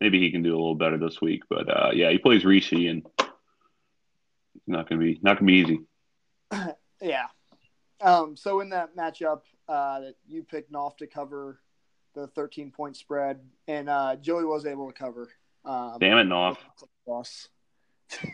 maybe 0.00 0.18
he 0.18 0.30
can 0.30 0.42
do 0.42 0.50
a 0.50 0.58
little 0.58 0.74
better 0.74 0.98
this 0.98 1.20
week. 1.20 1.42
But 1.48 1.68
uh, 1.68 1.90
yeah, 1.92 2.10
he 2.10 2.18
plays 2.18 2.44
Rishi, 2.44 2.88
and 2.88 3.06
it's 3.18 4.68
not 4.68 4.88
gonna 4.88 5.00
be 5.00 5.18
not 5.22 5.38
gonna 5.38 5.46
be 5.46 5.54
easy. 5.54 5.80
yeah. 7.02 7.26
Um, 8.00 8.36
so 8.36 8.60
in 8.60 8.70
that 8.70 8.96
matchup, 8.96 9.42
uh, 9.68 10.00
that 10.00 10.14
you 10.26 10.42
picked 10.42 10.72
Knopf 10.72 10.96
to 10.98 11.06
cover 11.06 11.60
the 12.14 12.26
13 12.28 12.70
point 12.70 12.96
spread, 12.96 13.40
and 13.68 13.88
uh, 13.88 14.16
Joey 14.16 14.44
was 14.44 14.66
able 14.66 14.86
to 14.86 14.92
cover. 14.92 15.28
Um, 15.64 15.98
Damn 16.00 16.18
it, 16.18 16.24
Knopf. 16.24 16.58
Loss. 17.06 17.48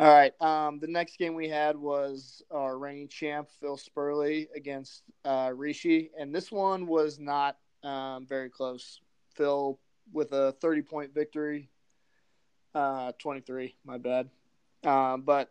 All 0.00 0.08
right. 0.08 0.32
Um, 0.40 0.78
the 0.78 0.86
next 0.86 1.18
game 1.18 1.34
we 1.34 1.48
had 1.48 1.76
was 1.76 2.42
our 2.52 2.78
reigning 2.78 3.08
champ 3.08 3.48
Phil 3.60 3.76
Spurley 3.76 4.46
against 4.54 5.02
uh, 5.24 5.50
Rishi, 5.54 6.10
and 6.18 6.32
this 6.34 6.52
one 6.52 6.86
was 6.86 7.18
not 7.18 7.56
um, 7.82 8.26
very 8.26 8.48
close. 8.48 9.00
Phil 9.34 9.78
with 10.12 10.32
a 10.32 10.52
30 10.60 10.82
point 10.82 11.14
victory 11.14 11.68
uh, 12.74 13.12
23, 13.18 13.74
my 13.84 13.98
bad. 13.98 14.28
Uh, 14.84 15.16
but 15.16 15.50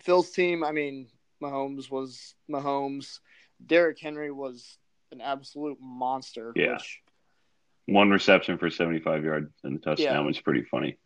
Phil's 0.00 0.30
team, 0.30 0.64
I 0.64 0.72
mean, 0.72 1.08
Mahomes 1.42 1.90
was 1.90 2.34
Mahomes. 2.50 3.20
Derrick 3.64 3.98
Henry 4.00 4.32
was 4.32 4.78
an 5.12 5.20
absolute 5.20 5.78
monster. 5.80 6.52
Yeah. 6.56 6.72
Which, 6.72 7.00
One 7.86 8.10
reception 8.10 8.58
for 8.58 8.70
75 8.70 9.24
yards 9.24 9.52
and 9.62 9.76
the 9.76 9.80
touchdown 9.80 10.14
yeah. 10.14 10.20
was 10.20 10.40
pretty 10.40 10.64
funny. 10.64 10.98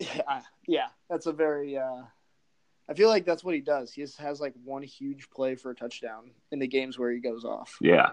Yeah, 0.16 0.42
yeah, 0.66 0.86
that's 1.10 1.26
a 1.26 1.32
very. 1.32 1.76
Uh, 1.76 2.02
I 2.88 2.94
feel 2.94 3.08
like 3.08 3.26
that's 3.26 3.42
what 3.42 3.56
he 3.56 3.60
does. 3.60 3.92
He 3.92 4.02
just 4.02 4.18
has 4.18 4.40
like 4.40 4.54
one 4.64 4.82
huge 4.82 5.28
play 5.30 5.56
for 5.56 5.72
a 5.72 5.74
touchdown 5.74 6.30
in 6.52 6.60
the 6.60 6.68
games 6.68 6.98
where 6.98 7.10
he 7.10 7.18
goes 7.18 7.44
off. 7.44 7.76
Yeah, 7.80 8.10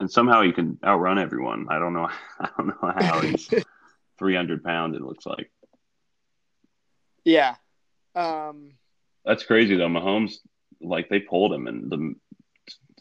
and 0.00 0.10
somehow 0.10 0.42
he 0.42 0.52
can 0.52 0.78
outrun 0.84 1.18
everyone. 1.18 1.66
I 1.70 1.78
don't 1.78 1.92
know. 1.92 2.08
I 2.40 2.48
don't 2.56 2.68
know 2.68 2.92
how 3.00 3.20
he's 3.20 3.48
300 4.18 4.62
pounds. 4.62 4.96
It 4.96 5.02
looks 5.02 5.26
like. 5.26 5.50
Yeah. 7.24 7.56
Um, 8.14 8.72
That's 9.24 9.44
crazy 9.44 9.76
though. 9.76 9.88
Mahomes, 9.88 10.34
like 10.80 11.08
they 11.08 11.18
pulled 11.18 11.52
him 11.52 11.66
in 11.66 11.88
the 11.88 12.14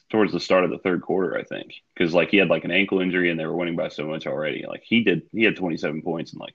towards 0.09 0.31
the 0.31 0.39
start 0.39 0.63
of 0.63 0.69
the 0.69 0.77
third 0.77 1.01
quarter, 1.01 1.37
I 1.37 1.43
think, 1.43 1.73
because 1.93 2.13
like 2.13 2.29
he 2.29 2.37
had 2.37 2.47
like 2.47 2.65
an 2.65 2.71
ankle 2.71 2.99
injury 2.99 3.31
and 3.31 3.39
they 3.39 3.45
were 3.45 3.55
winning 3.55 3.75
by 3.75 3.89
so 3.89 4.05
much 4.05 4.27
already. 4.27 4.63
Like 4.67 4.83
he 4.83 5.03
did, 5.03 5.23
he 5.31 5.43
had 5.43 5.55
27 5.55 6.01
points 6.01 6.31
and 6.31 6.39
like. 6.39 6.53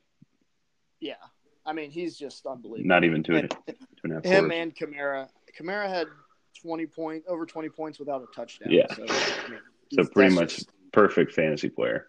Yeah, 1.00 1.14
I 1.68 1.74
mean 1.74 1.90
he's 1.90 2.16
just 2.16 2.46
unbelievable. 2.46 2.88
Not 2.88 3.04
even 3.04 3.22
two, 3.22 3.36
and, 3.36 3.50
two 3.50 3.74
and 4.04 4.12
a 4.12 4.14
half. 4.16 4.24
Him 4.24 4.48
quarters. 4.48 4.58
and 4.58 4.76
Kamara. 4.76 5.28
Kamara 5.58 5.88
had 5.88 6.06
20 6.62 6.86
point 6.86 7.24
over 7.28 7.44
20 7.44 7.68
points 7.68 7.98
without 7.98 8.22
a 8.22 8.26
touchdown. 8.34 8.70
Yeah. 8.70 8.86
So, 8.94 9.04
I 9.04 9.50
mean, 9.50 9.60
so 9.92 10.04
pretty 10.06 10.34
much 10.34 10.56
just, 10.56 10.70
perfect 10.92 11.32
fantasy 11.32 11.68
player. 11.68 12.06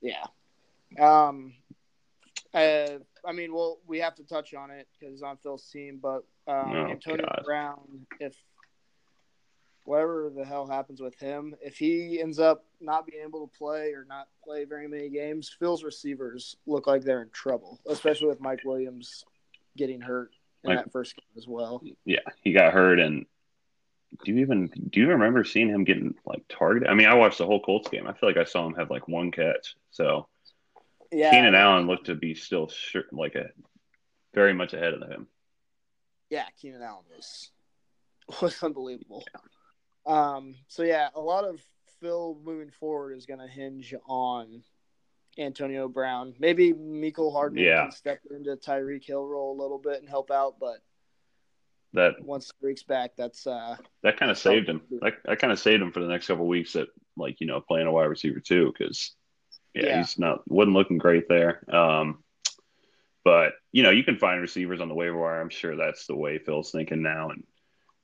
Yeah. 0.00 0.24
Um. 1.00 1.54
Uh, 2.54 2.98
I 3.24 3.32
mean, 3.32 3.52
well, 3.52 3.78
we 3.86 3.98
have 4.00 4.14
to 4.16 4.24
touch 4.24 4.54
on 4.54 4.70
it 4.70 4.86
because 4.98 5.14
it's 5.14 5.22
on 5.22 5.36
Phil's 5.38 5.68
team, 5.70 5.98
but 6.02 6.24
um, 6.46 6.72
oh, 6.72 6.86
Antonio 6.90 7.24
God. 7.26 7.42
Brown, 7.44 8.06
if 8.20 8.36
whatever 9.84 10.30
the 10.34 10.44
hell 10.44 10.66
happens 10.66 11.00
with 11.00 11.18
him, 11.18 11.54
if 11.60 11.76
he 11.76 12.20
ends 12.20 12.38
up 12.38 12.64
not 12.80 13.06
being 13.06 13.22
able 13.22 13.46
to 13.46 13.58
play 13.58 13.92
or 13.92 14.04
not 14.08 14.28
play 14.44 14.64
very 14.64 14.88
many 14.88 15.08
games, 15.08 15.54
Phil's 15.58 15.82
receivers 15.82 16.56
look 16.66 16.86
like 16.86 17.02
they're 17.02 17.22
in 17.22 17.30
trouble, 17.30 17.80
especially 17.86 18.28
with 18.28 18.40
Mike 18.40 18.60
Williams 18.64 19.24
getting 19.76 20.00
hurt 20.00 20.30
in 20.64 20.70
Mike, 20.70 20.84
that 20.84 20.92
first 20.92 21.16
game 21.16 21.24
as 21.36 21.46
well. 21.48 21.82
Yeah, 22.04 22.20
he 22.42 22.52
got 22.52 22.72
hurt, 22.72 23.00
and 23.00 23.26
do 24.24 24.32
you 24.32 24.40
even 24.40 24.70
do 24.90 25.00
you 25.00 25.08
remember 25.08 25.44
seeing 25.44 25.68
him 25.68 25.84
getting 25.84 26.14
like 26.24 26.44
targeted? 26.48 26.88
I 26.88 26.94
mean, 26.94 27.08
I 27.08 27.14
watched 27.14 27.38
the 27.38 27.46
whole 27.46 27.60
Colts 27.60 27.88
game. 27.88 28.06
I 28.06 28.12
feel 28.12 28.28
like 28.28 28.36
I 28.36 28.44
saw 28.44 28.66
him 28.66 28.74
have 28.74 28.90
like 28.90 29.08
one 29.08 29.30
catch. 29.30 29.74
So 29.90 30.28
yeah, 31.10 31.30
Keenan 31.30 31.54
Allen 31.54 31.86
looked 31.86 32.06
to 32.06 32.14
be 32.14 32.34
still 32.34 32.68
sure, 32.68 33.04
like 33.10 33.34
a 33.34 33.50
very 34.34 34.54
much 34.54 34.74
ahead 34.74 34.94
of 34.94 35.08
him. 35.08 35.26
Yeah, 36.30 36.46
Keenan 36.60 36.82
Allen 36.82 37.04
was 37.14 37.50
was 38.42 38.62
unbelievable. 38.62 39.24
Yeah. 39.34 39.40
Um, 40.06 40.56
so 40.68 40.82
yeah, 40.82 41.08
a 41.14 41.20
lot 41.20 41.44
of 41.44 41.60
Phil 42.00 42.38
moving 42.44 42.70
forward 42.70 43.16
is 43.16 43.26
going 43.26 43.40
to 43.40 43.46
hinge 43.46 43.94
on 44.06 44.62
Antonio 45.38 45.88
Brown. 45.88 46.34
Maybe 46.38 46.72
Mecole 46.72 47.32
Hardman 47.32 47.64
yeah. 47.64 47.82
can 47.82 47.92
step 47.92 48.20
into 48.30 48.56
Tyreek 48.56 49.04
Hill 49.04 49.26
role 49.26 49.58
a 49.58 49.60
little 49.60 49.78
bit 49.78 50.00
and 50.00 50.08
help 50.08 50.30
out, 50.30 50.56
but 50.60 50.82
that 51.94 52.22
once 52.22 52.50
Tyreek's 52.62 52.82
back, 52.82 53.12
that's 53.16 53.46
uh 53.46 53.76
that 54.02 54.18
kind 54.18 54.30
of 54.30 54.38
saved 54.38 54.68
him. 54.68 54.82
That, 55.02 55.14
that 55.24 55.38
kind 55.38 55.52
of 55.52 55.58
saved 55.58 55.82
him 55.82 55.92
for 55.92 56.00
the 56.00 56.08
next 56.08 56.26
couple 56.26 56.46
weeks. 56.46 56.72
That 56.72 56.88
like 57.16 57.40
you 57.40 57.46
know 57.46 57.60
playing 57.60 57.86
a 57.86 57.92
wide 57.92 58.04
receiver 58.04 58.40
too, 58.40 58.72
because 58.72 59.14
yeah, 59.74 59.86
yeah, 59.86 59.98
he's 59.98 60.18
not 60.18 60.40
wasn't 60.50 60.74
looking 60.74 60.98
great 60.98 61.28
there. 61.28 61.62
Um, 61.72 62.22
but 63.24 63.52
you 63.72 63.82
know, 63.82 63.90
you 63.90 64.04
can 64.04 64.16
find 64.16 64.40
receivers 64.40 64.80
on 64.80 64.88
the 64.88 64.94
waiver 64.94 65.18
wire. 65.18 65.40
I'm 65.40 65.50
sure 65.50 65.76
that's 65.76 66.06
the 66.06 66.16
way 66.16 66.38
Phil's 66.38 66.70
thinking 66.70 67.02
now. 67.02 67.30
And 67.30 67.44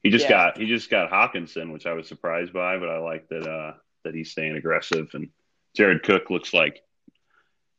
he 0.08 0.12
just 0.12 0.24
yeah. 0.24 0.30
got 0.30 0.56
he 0.58 0.66
just 0.66 0.88
got 0.88 1.10
Hockenson, 1.10 1.70
which 1.70 1.84
I 1.84 1.92
was 1.92 2.08
surprised 2.08 2.54
by, 2.54 2.78
but 2.78 2.88
I 2.88 2.98
like 2.98 3.28
that 3.28 3.46
uh, 3.46 3.74
that 4.04 4.14
he's 4.14 4.30
staying 4.30 4.56
aggressive. 4.56 5.10
And 5.12 5.28
Jared 5.76 6.02
Cook 6.02 6.30
looks 6.30 6.54
like 6.54 6.82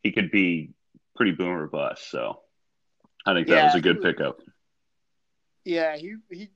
he 0.04 0.12
could 0.12 0.30
be 0.30 0.70
pretty 1.16 1.32
boomer 1.32 1.66
bust. 1.66 2.12
So 2.12 2.42
I 3.26 3.34
think 3.34 3.48
that 3.48 3.56
yeah, 3.56 3.66
was 3.66 3.74
a 3.74 3.82
good 3.82 4.04
pickup. 4.04 4.42
Yeah, 5.66 5.98
he 5.98 6.18
he. 6.30 6.50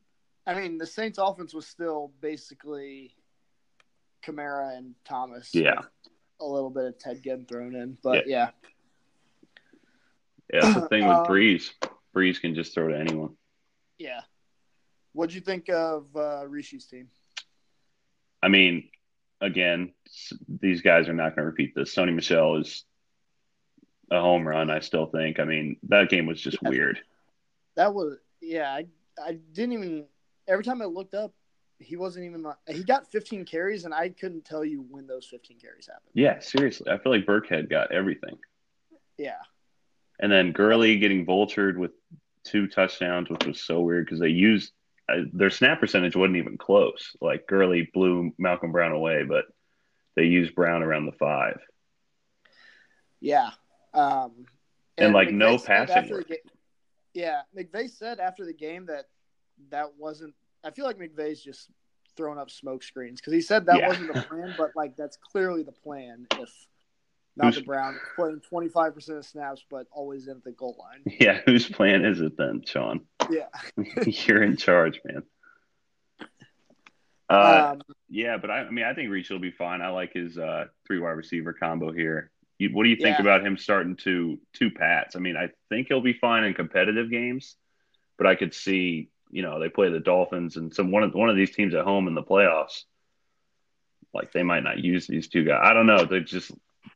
I 0.46 0.54
mean, 0.54 0.78
the 0.78 0.86
Saints' 0.86 1.18
offense 1.18 1.56
was 1.56 1.66
still 1.66 2.12
basically 2.22 3.16
Kamara 4.24 4.78
and 4.78 4.94
Thomas. 5.06 5.50
Yeah. 5.56 5.82
A 6.40 6.46
little 6.46 6.70
bit 6.70 6.86
of 6.86 7.00
Ted 7.00 7.24
getting 7.24 7.46
thrown 7.46 7.74
in, 7.74 7.98
but 8.04 8.28
yeah. 8.28 8.50
Yeah, 10.54 10.60
that's 10.62 10.76
the 10.76 10.88
thing 10.88 11.08
with 11.08 11.18
Um, 11.18 11.26
Brees. 11.26 11.72
Brees 12.16 12.40
can 12.40 12.54
just 12.54 12.76
throw 12.76 12.90
to 12.90 13.00
anyone. 13.00 13.38
Yeah. 13.98 14.22
What'd 15.14 15.34
you 15.34 15.42
think 15.42 15.70
of 15.70 16.08
uh, 16.16 16.46
Rishi's 16.48 16.86
team? 16.86 17.08
I 18.42 18.48
mean, 18.50 18.90
again, 19.42 19.94
these 20.48 20.82
guys 20.82 21.08
are 21.08 21.14
not 21.14 21.36
going 21.36 21.44
to 21.44 21.50
repeat 21.52 21.74
this. 21.76 21.96
Sony 21.96 22.14
Michel 22.14 22.58
is 22.58 22.84
a 24.12 24.20
home 24.20 24.48
run, 24.48 24.70
I 24.70 24.80
still 24.80 25.06
think. 25.06 25.40
I 25.40 25.46
mean, 25.46 25.78
that 25.90 26.10
game 26.10 26.26
was 26.26 26.42
just 26.42 26.58
Yeah. 26.62 26.70
weird. 26.70 27.00
That 27.76 27.94
was 27.94 28.18
yeah. 28.42 28.72
I 28.72 28.86
I 29.24 29.34
didn't 29.54 29.74
even. 29.74 30.06
Every 30.48 30.64
time 30.64 30.82
I 30.82 30.86
looked 30.86 31.14
up, 31.16 31.34
he 31.80 31.96
wasn't 31.96 32.26
even. 32.26 32.46
He 32.68 32.84
got 32.84 33.10
15 33.12 33.46
carries, 33.46 33.86
and 33.86 33.94
I 33.94 34.10
couldn't 34.10 34.46
tell 34.46 34.66
you 34.66 34.86
when 34.90 35.08
those 35.08 35.26
15 35.28 35.58
carries 35.60 35.88
happened. 35.88 36.12
Yeah, 36.14 36.40
seriously. 36.40 36.92
I 36.92 36.98
feel 36.98 37.12
like 37.12 37.26
Burkhead 37.26 37.70
got 37.70 37.92
everything. 37.92 38.38
Yeah. 39.18 39.38
And 40.20 40.32
then 40.32 40.52
Gurley 40.52 41.00
getting 41.00 41.26
vultured 41.26 41.78
with 41.78 41.92
two 42.44 42.68
touchdowns, 42.68 43.30
which 43.30 43.46
was 43.46 43.62
so 43.62 43.82
weird 43.82 44.06
because 44.06 44.20
they 44.20 44.28
used 44.30 44.72
their 45.34 45.50
snap 45.50 45.80
percentage 45.80 46.16
wasn't 46.16 46.38
even 46.38 46.58
close. 46.58 47.16
Like 47.22 47.46
Gurley 47.48 47.90
blew 47.94 48.32
Malcolm 48.38 48.72
Brown 48.72 48.92
away, 48.92 49.24
but 49.24 49.46
they 50.16 50.24
used 50.24 50.56
Brown 50.56 50.84
around 50.84 51.06
the 51.06 51.12
five. 51.14 51.60
Yeah. 53.20 53.52
Um, 53.94 54.46
And, 54.98 55.14
like, 55.14 55.32
no 55.32 55.58
said 55.58 55.68
passing 55.88 55.96
after 55.96 56.14
work. 56.16 56.28
ga- 56.28 56.42
yeah, 57.14 57.42
McVay 57.58 57.90
said 57.90 58.20
after 58.20 58.46
the 58.46 58.54
game 58.54 58.86
that 58.88 59.06
that 59.70 59.96
wasn't. 59.98 60.34
I 60.64 60.72
feel 60.72 60.86
like 60.86 60.98
McVay's 60.98 61.42
just 61.44 61.70
throwing 62.16 62.38
up 62.40 62.50
smoke 62.50 62.84
screens 62.84 63.20
because 63.20 63.34
he 63.34 63.42
said 63.42 63.66
that 63.66 63.80
Yeah. 63.80 63.88
wasn't 63.88 64.14
the 64.14 64.22
plan, 64.22 64.54
but 64.58 64.72
like 64.76 64.96
that's 64.96 65.18
clearly 65.18 65.64
the 65.64 65.72
plan. 65.72 66.28
If 66.40 66.50
not 67.36 67.46
Who's- 67.48 67.56
the 67.58 67.64
Brown 67.64 68.00
playing 68.16 68.42
25 68.50 68.94
percent 68.94 69.18
of 69.18 69.26
snaps, 69.26 69.64
but 69.70 69.88
always 69.92 70.28
in 70.28 70.38
at 70.38 70.44
the 70.44 70.52
goal 70.52 70.76
line. 70.80 71.16
Yeah, 71.20 71.40
whose 71.46 71.68
plan 71.68 72.06
is 72.06 72.22
it 72.22 72.38
then, 72.38 72.64
Sean? 72.66 73.02
Yeah. 73.30 73.48
You're 74.06 74.44
in 74.44 74.58
charge, 74.58 75.00
man. 75.06 75.24
Uh, 77.30 77.72
um, 77.74 77.82
yeah, 78.10 78.38
but 78.38 78.52
I, 78.52 78.60
I 78.60 78.70
mean, 78.70 78.86
I 78.86 78.94
think 78.94 79.10
Reach 79.10 79.30
will 79.30 79.40
be 79.40 79.52
fine. 79.52 79.82
I 79.82 79.90
like 79.90 80.14
his 80.14 80.38
uh, 80.38 80.66
three 80.86 81.00
wide 81.00 81.12
receiver 81.12 81.54
combo 81.54 81.92
here. 81.92 82.30
You, 82.60 82.70
what 82.70 82.84
do 82.84 82.90
you 82.90 82.96
think 82.98 83.18
Yeah. 83.18 83.22
about 83.22 83.46
him 83.46 83.58
starting 83.58 83.96
to 83.98 84.40
two 84.54 84.70
Pats? 84.72 85.16
I 85.16 85.20
mean, 85.20 85.36
I 85.38 85.50
think 85.70 85.88
he'll 85.88 86.02
be 86.02 86.14
fine 86.14 86.44
in 86.44 86.54
competitive 86.54 87.10
games, 87.10 87.56
but 88.18 88.28
I 88.28 88.36
could 88.36 88.54
see, 88.54 89.10
you 89.32 89.42
know, 89.42 89.60
they 89.60 89.70
play 89.70 89.90
the 89.90 90.00
Dolphins 90.00 90.58
and 90.58 90.74
some 90.74 90.92
one 90.92 91.02
of 91.04 91.14
one 91.16 91.30
of 91.30 91.36
these 91.36 91.56
teams 91.56 91.74
at 91.74 91.86
home 91.86 92.08
in 92.08 92.14
the 92.14 92.22
playoffs. 92.24 92.84
Like 94.14 94.32
they 94.32 94.44
might 94.44 94.64
not 94.64 94.78
use 94.84 95.08
these 95.08 95.28
two 95.28 95.44
guys. 95.44 95.62
I 95.64 95.74
don't 95.74 95.88
know. 95.88 96.06
They 96.06 96.20
just 96.20 96.52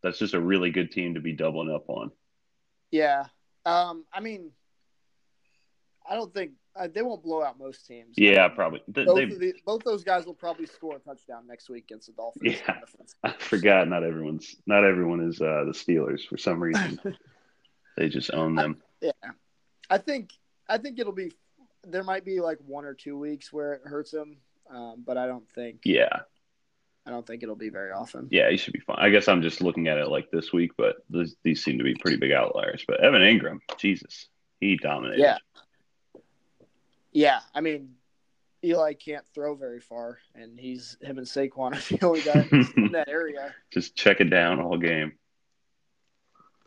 that's 0.08 0.20
just 0.20 0.34
a 0.34 0.40
really 0.42 0.72
good 0.72 0.92
team 0.92 1.14
to 1.16 1.20
be 1.20 1.34
doubling 1.34 1.74
up 1.74 1.90
on. 1.90 2.12
yeah. 2.92 3.26
Um, 3.66 4.06
I 4.14 4.22
mean, 4.22 4.52
I 6.10 6.16
don't 6.16 6.34
think 6.34 6.52
uh, 6.74 6.88
they 6.94 7.02
won't 7.02 7.22
blow 7.22 7.44
out 7.44 7.60
most 7.60 7.86
teams. 7.86 8.16
Yeah, 8.18 8.46
Um, 8.46 8.56
probably. 8.56 8.82
They, 8.88 9.04
Both, 9.04 9.16
they- 9.18 9.24
of 9.24 9.40
the, 9.40 9.54
both 9.66 9.84
those 9.84 10.04
guys 10.06 10.26
will 10.26 10.34
probably 10.34 10.68
score 10.68 10.96
a 10.96 11.00
touchdown 11.00 11.46
next 11.48 11.70
week 11.70 11.84
against 11.84 12.08
the 12.08 12.14
Dolphins. 12.14 12.56
Yeah. 12.66 12.80
I 13.24 13.34
forgot. 13.40 13.90
Not 13.90 14.04
everyone's 14.06 14.56
not 14.66 14.86
everyone 14.86 15.20
is 15.22 15.42
uh, 15.42 15.66
the 15.66 15.74
Steelers 15.74 16.26
for 16.26 16.38
some 16.38 16.64
reason. 16.64 17.00
they 17.98 18.08
just 18.08 18.32
own 18.34 18.56
them. 18.56 18.78
Yeah, 19.02 19.12
I 19.90 19.98
think 19.98 20.30
I 20.70 20.78
think 20.78 20.98
it'll 21.00 21.12
be. 21.12 21.34
There 21.84 22.04
might 22.04 22.24
be 22.26 22.40
like 22.40 22.60
one 22.66 22.86
or 22.86 22.94
two 22.94 23.18
weeks 23.18 23.52
where 23.52 23.74
it 23.74 23.82
hurts 23.84 24.12
them, 24.12 24.38
um, 24.70 25.04
but 25.06 25.18
I 25.18 25.28
don't 25.28 25.50
think. 25.56 25.82
Yeah, 25.84 26.20
I 27.08 27.10
don't 27.10 27.26
think 27.26 27.42
it'll 27.42 27.56
be 27.56 27.70
very 27.70 27.92
often. 27.92 28.28
yeah, 28.32 28.50
he 28.52 28.58
should 28.58 28.74
be 28.74 28.80
fine. 28.82 28.98
I 29.00 29.10
guess 29.10 29.30
I'm 29.30 29.42
just 29.42 29.62
looking 29.62 29.88
at 29.88 29.98
it 29.98 30.10
like 30.10 30.30
this 30.30 30.52
week, 30.52 30.72
but 30.78 30.98
this, 31.10 31.36
these 31.44 31.64
seem 31.64 31.78
to 31.78 31.84
be 31.86 31.96
pretty 31.96 32.18
big 32.18 32.34
outliers. 32.34 32.84
But 32.86 33.02
Evan 33.02 33.22
Engram, 33.22 33.60
Jesus, 33.78 34.28
he 34.60 34.76
dominated. 34.78 35.22
Yeah. 35.22 35.38
Yeah, 37.14 37.40
I 37.56 37.62
mean, 37.62 37.96
Eli 38.64 38.94
can't 38.94 39.26
throw 39.34 39.56
very 39.56 39.80
far, 39.80 40.20
and 40.36 40.60
he's 40.60 40.98
him 41.02 41.18
and 41.18 41.26
Saquon 41.26 41.74
are 41.74 41.98
the 41.98 42.06
only 42.06 42.22
guys 42.22 42.48
in 42.78 42.92
that 42.92 43.08
area. 43.08 43.56
just 43.72 43.96
check 43.96 44.20
it 44.20 44.30
down 44.30 44.60
all 44.60 44.78
game. 44.78 45.14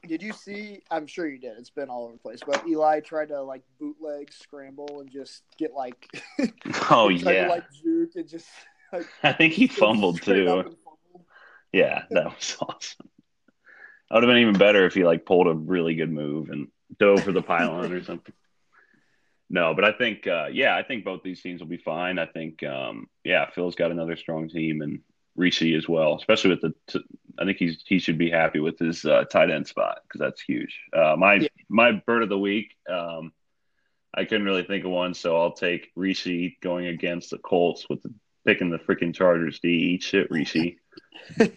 Did 0.09 0.22
you 0.22 0.33
see? 0.33 0.81
I'm 0.90 1.07
sure 1.07 1.29
you 1.29 1.38
did. 1.38 1.59
It's 1.59 1.68
been 1.68 1.90
all 1.90 2.05
over 2.05 2.14
the 2.14 2.18
place. 2.18 2.40
But 2.44 2.66
Eli 2.66 3.00
tried 3.00 3.29
to 3.29 3.42
like 3.42 3.62
bootleg, 3.79 4.33
scramble, 4.33 5.00
and 5.00 5.11
just 5.11 5.42
get 5.59 5.72
like. 5.74 6.09
Oh 6.90 7.09
tried 7.11 7.18
to, 7.18 7.35
yeah, 7.35 7.48
like 7.48 7.64
juke 7.70 8.16
and 8.16 8.26
just. 8.29 8.48
Like, 8.92 9.07
I 9.22 9.33
think 9.33 9.55
he 9.55 9.66
fumbled 9.66 10.22
too. 10.22 10.33
and 10.48 10.64
fumble. 10.64 11.26
Yeah, 11.72 12.03
that 12.11 12.24
was 12.26 12.57
awesome. 12.61 13.09
That 14.09 14.16
would 14.16 14.24
have 14.24 14.29
been 14.29 14.38
even 14.42 14.59
better 14.59 14.87
if 14.87 14.94
he 14.94 15.05
like 15.05 15.24
pulled 15.24 15.46
a 15.46 15.55
really 15.55 15.94
good 15.94 16.11
move 16.11 16.50
and 16.50 16.68
dove 16.98 17.22
for 17.22 17.33
the 17.33 17.42
pylon 17.42 17.92
or 17.92 18.03
something. 18.03 18.35
No, 19.53 19.74
but 19.74 19.85
I 19.85 19.90
think 19.90 20.29
uh, 20.29 20.46
yeah, 20.53 20.76
I 20.76 20.85
think 20.85 21.05
both 21.05 21.24
these 21.24 21.42
teams 21.42 21.61
will 21.61 21.66
be 21.66 21.76
fine. 21.76 22.20
I 22.20 22.26
think 22.26 22.62
um, 22.62 23.09
yeah, 23.24 23.50
Phil's 23.50 23.74
got 23.74 23.90
another 23.90 24.14
strong 24.14 24.48
team 24.48 24.81
and 24.81 25.00
Rishi 25.35 25.74
as 25.74 25.88
well, 25.88 26.14
especially 26.14 26.50
with 26.50 26.61
the. 26.61 26.74
T- 26.87 27.05
I 27.37 27.44
think 27.44 27.57
he's 27.59 27.83
he 27.85 27.98
should 27.98 28.16
be 28.16 28.31
happy 28.31 28.61
with 28.61 28.79
his 28.79 29.05
uh, 29.05 29.24
tight 29.24 29.50
end 29.50 29.66
spot 29.66 30.03
because 30.05 30.20
that's 30.20 30.40
huge. 30.40 30.79
Uh, 30.96 31.16
my 31.18 31.35
Yeah. 31.35 31.48
my 31.68 31.90
bird 31.90 32.22
of 32.22 32.29
the 32.29 32.38
week. 32.38 32.76
Um, 32.88 33.33
I 34.14 34.24
couldn't 34.24 34.44
really 34.46 34.62
think 34.62 34.85
of 34.85 34.92
one, 34.92 35.14
so 35.14 35.37
I'll 35.37 35.50
take 35.50 35.90
Rishi 35.96 36.57
going 36.62 36.87
against 36.87 37.31
the 37.31 37.38
Colts 37.38 37.88
with 37.90 38.03
the, 38.03 38.14
picking 38.46 38.70
the 38.70 38.79
freaking 38.79 39.14
Chargers. 39.14 39.61
D 39.61 39.68
eat 39.68 40.03
shit, 40.03 40.31
Rishi. 40.31 40.79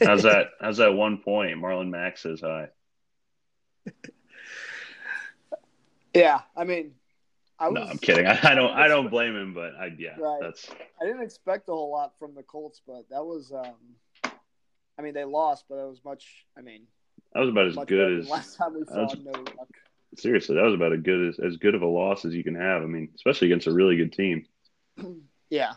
How's 0.04 0.24
that? 0.24 0.48
How's 0.62 0.78
that 0.78 0.93
one 0.93 1.17
point? 1.17 1.58
Marlon 1.58 1.89
Mack 1.89 2.17
says 2.17 2.41
hi. 2.41 2.69
Yeah, 6.13 6.41
I 6.56 6.63
mean, 6.63 6.91
I 7.60 7.69
was. 7.69 7.76
No, 7.76 7.82
I'm 7.89 7.98
kidding. 7.98 8.28
I, 8.28 8.39
I 8.43 8.56
don't. 8.56 8.72
I 8.72 8.88
don't 8.88 9.10
blame 9.10 9.36
him, 9.36 9.54
but 9.54 9.74
I 9.76 9.91
yeah, 9.98 10.15
Right. 10.17 10.39
that's 10.41 10.69
I 11.02 11.06
didn't 11.06 11.24
expect 11.24 11.69
a 11.69 11.72
whole 11.72 11.91
lot 11.91 12.13
from 12.19 12.36
the 12.36 12.43
Colts, 12.43 12.82
but 12.86 13.10
that 13.10 13.24
was. 13.24 13.52
um 13.52 13.74
I 14.98 15.02
mean, 15.02 15.15
they 15.15 15.24
lost, 15.24 15.65
but 15.67 15.76
it 15.80 15.89
was 15.89 16.02
much. 16.06 16.46
I 16.56 16.62
mean, 16.62 16.84
that 17.34 17.39
was 17.39 17.50
about 17.50 17.65
as 17.67 17.76
good 17.88 18.19
as 18.19 18.30
last 18.30 18.58
time 18.58 18.76
we 18.76 18.86
saw 18.86 19.06
was- 19.06 19.17
no 19.24 19.32
luck. 19.32 19.69
seriously. 20.17 20.56
That 20.56 20.62
was 20.65 20.76
about 20.76 20.93
as 20.93 21.02
good 21.02 21.30
as 21.30 21.39
as 21.39 21.58
good 21.58 21.74
of 21.74 21.82
a 21.82 21.88
loss 21.88 22.26
as 22.26 22.36
you 22.36 22.43
can 22.43 22.56
have. 22.56 22.84
I 22.84 22.86
mean, 22.86 23.10
especially 23.15 23.48
against 23.48 23.65
a 23.67 23.72
really 23.74 23.98
good 23.98 24.13
team. 24.13 24.46
Yeah. 25.50 25.74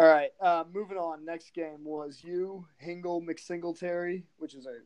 All 0.00 0.06
right. 0.06 0.30
Uh, 0.40 0.64
moving 0.72 0.96
on. 0.96 1.26
Next 1.26 1.52
game 1.52 1.84
was 1.84 2.20
you, 2.24 2.64
Hingle 2.82 3.20
McSingletary, 3.22 4.22
which 4.38 4.54
is 4.54 4.64
a 4.64 4.78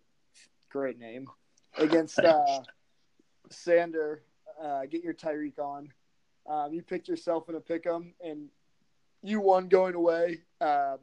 great 0.70 0.98
name, 0.98 1.29
against 1.79 2.18
uh, 2.18 2.62
Sander. 3.48 4.22
Uh, 4.61 4.87
get 4.87 5.05
your 5.05 5.14
Tyreek 5.14 5.61
on. 5.61 5.88
Um, 6.48 6.72
you 6.72 6.83
picked 6.83 7.07
yourself 7.07 7.48
in 7.48 7.55
a 7.55 7.61
pick 7.61 7.87
'em, 7.87 8.12
and 8.24 8.48
you 9.22 9.40
won 9.40 9.68
going 9.68 9.94
away. 9.94 10.38
Um, 10.61 10.98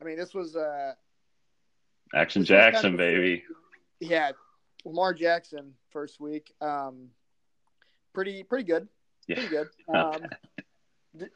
I 0.00 0.04
mean, 0.04 0.16
this 0.16 0.32
was 0.32 0.54
uh, 0.54 0.92
Action 2.14 2.42
this 2.42 2.50
was 2.50 2.58
kind 2.60 2.72
Jackson, 2.74 2.92
of- 2.92 2.98
baby. 2.98 3.42
Yeah, 3.98 4.30
Lamar 4.84 5.14
Jackson 5.14 5.74
first 5.90 6.20
week. 6.20 6.52
Um, 6.60 7.08
pretty 8.12 8.44
pretty 8.44 8.62
good. 8.62 8.86
Yeah. 9.26 9.34
Pretty 9.34 9.48
good. 9.48 9.68
Um, 9.92 11.28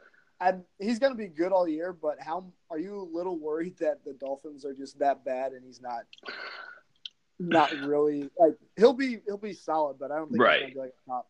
I, 0.42 0.54
he's 0.80 0.98
going 0.98 1.12
to 1.12 1.16
be 1.16 1.28
good 1.28 1.52
all 1.52 1.68
year, 1.68 1.92
but 1.92 2.16
how 2.20 2.44
are 2.68 2.78
you 2.78 3.00
a 3.00 3.08
little 3.16 3.38
worried 3.38 3.78
that 3.78 4.04
the 4.04 4.12
Dolphins 4.14 4.64
are 4.64 4.74
just 4.74 4.98
that 4.98 5.24
bad 5.24 5.52
and 5.52 5.64
he's 5.64 5.80
not 5.80 6.02
not 7.38 7.70
really 7.82 8.28
like 8.38 8.54
he'll 8.76 8.92
be 8.92 9.18
he'll 9.24 9.36
be 9.38 9.52
solid, 9.52 9.98
but 10.00 10.10
I 10.10 10.16
don't 10.16 10.30
think 10.30 10.42
Right. 10.42 10.54
he's 10.54 10.60
going 10.62 10.70
to 10.70 10.74
be 10.74 10.80
like 10.80 10.94
a 11.06 11.10
top. 11.10 11.28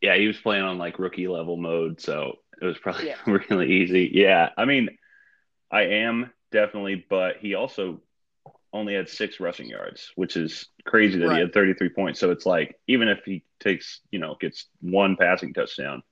Yeah, 0.00 0.16
he 0.16 0.26
was 0.26 0.38
playing 0.38 0.64
on 0.64 0.78
like 0.78 0.98
rookie 0.98 1.28
level 1.28 1.56
mode, 1.56 2.00
so 2.00 2.38
it 2.60 2.64
was 2.64 2.78
probably 2.78 3.06
Yeah. 3.08 3.16
really 3.50 3.70
easy. 3.70 4.10
Yeah, 4.12 4.48
I 4.56 4.64
mean, 4.64 4.88
I 5.70 5.82
am 5.82 6.30
definitely, 6.50 7.04
but 7.08 7.36
he 7.40 7.54
also 7.54 8.00
only 8.72 8.94
had 8.94 9.08
six 9.08 9.40
rushing 9.40 9.68
yards, 9.68 10.10
which 10.16 10.36
is 10.36 10.68
crazy 10.84 11.18
that 11.18 11.28
Right. 11.28 11.34
he 11.36 11.40
had 11.40 11.52
33 11.52 11.90
points. 11.90 12.18
So 12.18 12.30
it's 12.30 12.46
like 12.46 12.78
even 12.86 13.08
if 13.08 13.24
he 13.24 13.44
takes, 13.60 14.00
you 14.10 14.18
know, 14.18 14.36
gets 14.40 14.68
one 14.80 15.16
passing 15.16 15.52
touchdown, 15.52 16.02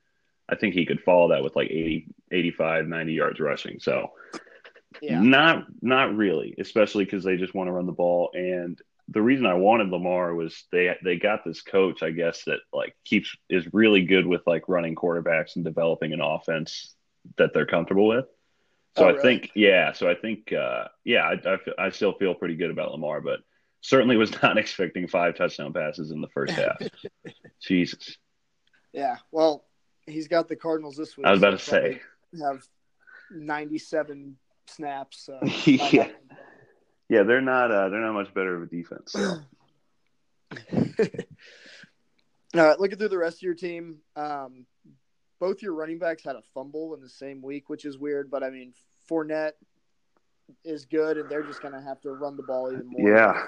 I 0.48 0.54
think 0.56 0.74
he 0.74 0.84
could 0.86 1.00
follow 1.02 1.28
that 1.30 1.42
with 1.42 1.56
like 1.56 1.70
80, 1.70 2.06
85, 2.32 2.86
90 2.86 3.12
yards 3.12 3.40
rushing. 3.40 3.78
So 3.80 4.10
Yeah, 5.00 5.20
not 5.20 5.66
not 5.80 6.16
really, 6.16 6.54
especially 6.58 7.04
because 7.04 7.24
they 7.24 7.36
just 7.36 7.54
want 7.54 7.68
to 7.68 7.72
run 7.72 7.86
the 7.86 7.92
ball. 7.92 8.30
And 8.34 8.78
the 9.08 9.22
reason 9.22 9.46
I 9.46 9.54
wanted 9.54 9.88
Lamar 9.88 10.34
was 10.34 10.64
they 10.72 10.96
they 11.04 11.16
got 11.16 11.44
this 11.44 11.62
coach, 11.62 12.02
I 12.02 12.10
guess, 12.10 12.44
that 12.44 12.60
like 12.72 12.94
keeps 13.04 13.36
is 13.50 13.72
really 13.72 14.04
good 14.04 14.26
with 14.26 14.42
like 14.46 14.68
running 14.68 14.94
quarterbacks 14.94 15.56
and 15.56 15.64
developing 15.64 16.12
an 16.12 16.20
offense 16.20 16.94
that 17.38 17.52
they're 17.54 17.66
comfortable 17.66 18.06
with. 18.08 18.26
So 18.96 19.04
Oh, 19.04 19.08
I 19.08 19.12
really? 19.12 19.22
think, 19.22 19.50
yeah. 19.54 19.92
So 19.92 20.08
I 20.08 20.14
think, 20.14 20.52
uh, 20.52 20.84
yeah, 21.04 21.22
I, 21.46 21.54
I, 21.54 21.86
I 21.86 21.90
still 21.90 22.12
feel 22.12 22.34
pretty 22.34 22.56
good 22.56 22.70
about 22.70 22.92
Lamar, 22.92 23.20
but 23.22 23.40
certainly 23.80 24.16
was 24.16 24.30
not 24.42 24.58
expecting 24.58 25.08
five 25.08 25.34
touchdown 25.34 25.72
passes 25.72 26.10
in 26.10 26.20
the 26.20 26.28
first 26.28 26.52
half. 26.54 26.76
Jesus, 27.62 28.18
yeah. 28.92 29.16
Well, 29.30 29.64
he's 30.06 30.28
got 30.28 30.48
the 30.48 30.56
Cardinals 30.56 30.96
this 30.96 31.16
week. 31.16 31.26
I 31.26 31.30
was 31.30 31.40
about 31.40 31.58
so 31.60 31.72
to 31.72 31.80
he'll 31.80 31.80
say, 31.80 31.80
probably 31.80 32.00
have 32.40 32.62
97 33.30 34.36
snaps. 34.66 35.24
So 35.24 35.38
yeah. 35.64 36.08
Yeah, 37.08 37.24
they're 37.24 37.42
not 37.42 37.70
uh, 37.70 37.88
they're 37.90 38.00
not 38.00 38.14
much 38.14 38.32
better 38.32 38.56
of 38.56 38.62
a 38.62 38.66
defense. 38.66 39.12
So. 39.12 39.40
All 42.54 42.66
right, 42.66 42.78
looking 42.78 42.98
through 42.98 43.08
the 43.08 43.18
rest 43.18 43.38
of 43.38 43.42
your 43.42 43.54
team, 43.54 43.98
um, 44.14 44.66
both 45.40 45.62
your 45.62 45.74
running 45.74 45.98
backs 45.98 46.22
had 46.22 46.36
a 46.36 46.42
fumble 46.54 46.94
in 46.94 47.00
the 47.00 47.08
same 47.08 47.42
week, 47.42 47.68
which 47.68 47.84
is 47.84 47.98
weird. 47.98 48.30
But 48.30 48.42
I 48.42 48.50
mean, 48.50 48.74
Fournette 49.10 49.52
is 50.64 50.84
good, 50.84 51.16
and 51.16 51.28
they're 51.28 51.42
just 51.42 51.62
going 51.62 51.74
to 51.74 51.80
have 51.80 52.00
to 52.02 52.12
run 52.12 52.36
the 52.36 52.42
ball 52.42 52.70
even 52.72 52.88
more. 52.88 53.10
Yeah, 53.10 53.42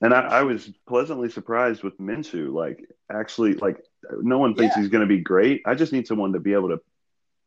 and 0.00 0.14
I, 0.14 0.20
I, 0.20 0.42
was 0.42 0.70
pleasantly 0.88 1.28
surprised 1.30 1.82
with 1.82 1.98
Minshew. 1.98 2.52
Like, 2.52 2.88
actually, 3.10 3.54
like 3.54 3.78
no 4.20 4.38
one 4.38 4.54
thinks 4.54 4.76
yeah. 4.76 4.82
he's 4.82 4.90
going 4.90 5.02
to 5.02 5.08
be 5.08 5.20
great. 5.20 5.62
I 5.66 5.74
just 5.74 5.92
need 5.92 6.06
someone 6.06 6.32
to 6.32 6.40
be 6.40 6.52
able 6.52 6.68
to 6.68 6.80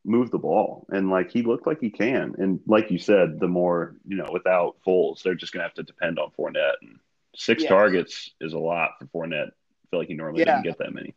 move 0.05 0.31
the 0.31 0.37
ball, 0.37 0.85
and 0.89 1.09
like 1.09 1.31
he 1.31 1.41
looked 1.41 1.67
like 1.67 1.79
he 1.79 1.89
can. 1.89 2.35
And 2.37 2.59
like 2.67 2.91
you 2.91 2.97
said, 2.97 3.39
the 3.39 3.47
more 3.47 3.95
you 4.07 4.17
know, 4.17 4.27
without 4.31 4.77
Foles, 4.85 5.21
they're 5.21 5.35
just 5.35 5.53
to 5.53 5.59
have 5.59 5.73
to 5.75 5.83
depend 5.83 6.19
on 6.19 6.31
Fournette. 6.37 6.81
And 6.81 6.99
six 7.35 7.63
yeah. 7.63 7.69
targets 7.69 8.31
is 8.41 8.53
a 8.53 8.59
lot 8.59 8.91
for 8.99 9.05
Fournette. 9.05 9.47
I 9.49 9.85
feel 9.89 9.99
like 9.99 10.07
he 10.07 10.13
normally 10.13 10.41
yeah. 10.41 10.55
didn't 10.55 10.63
get 10.63 10.77
that 10.79 10.93
many. 10.93 11.15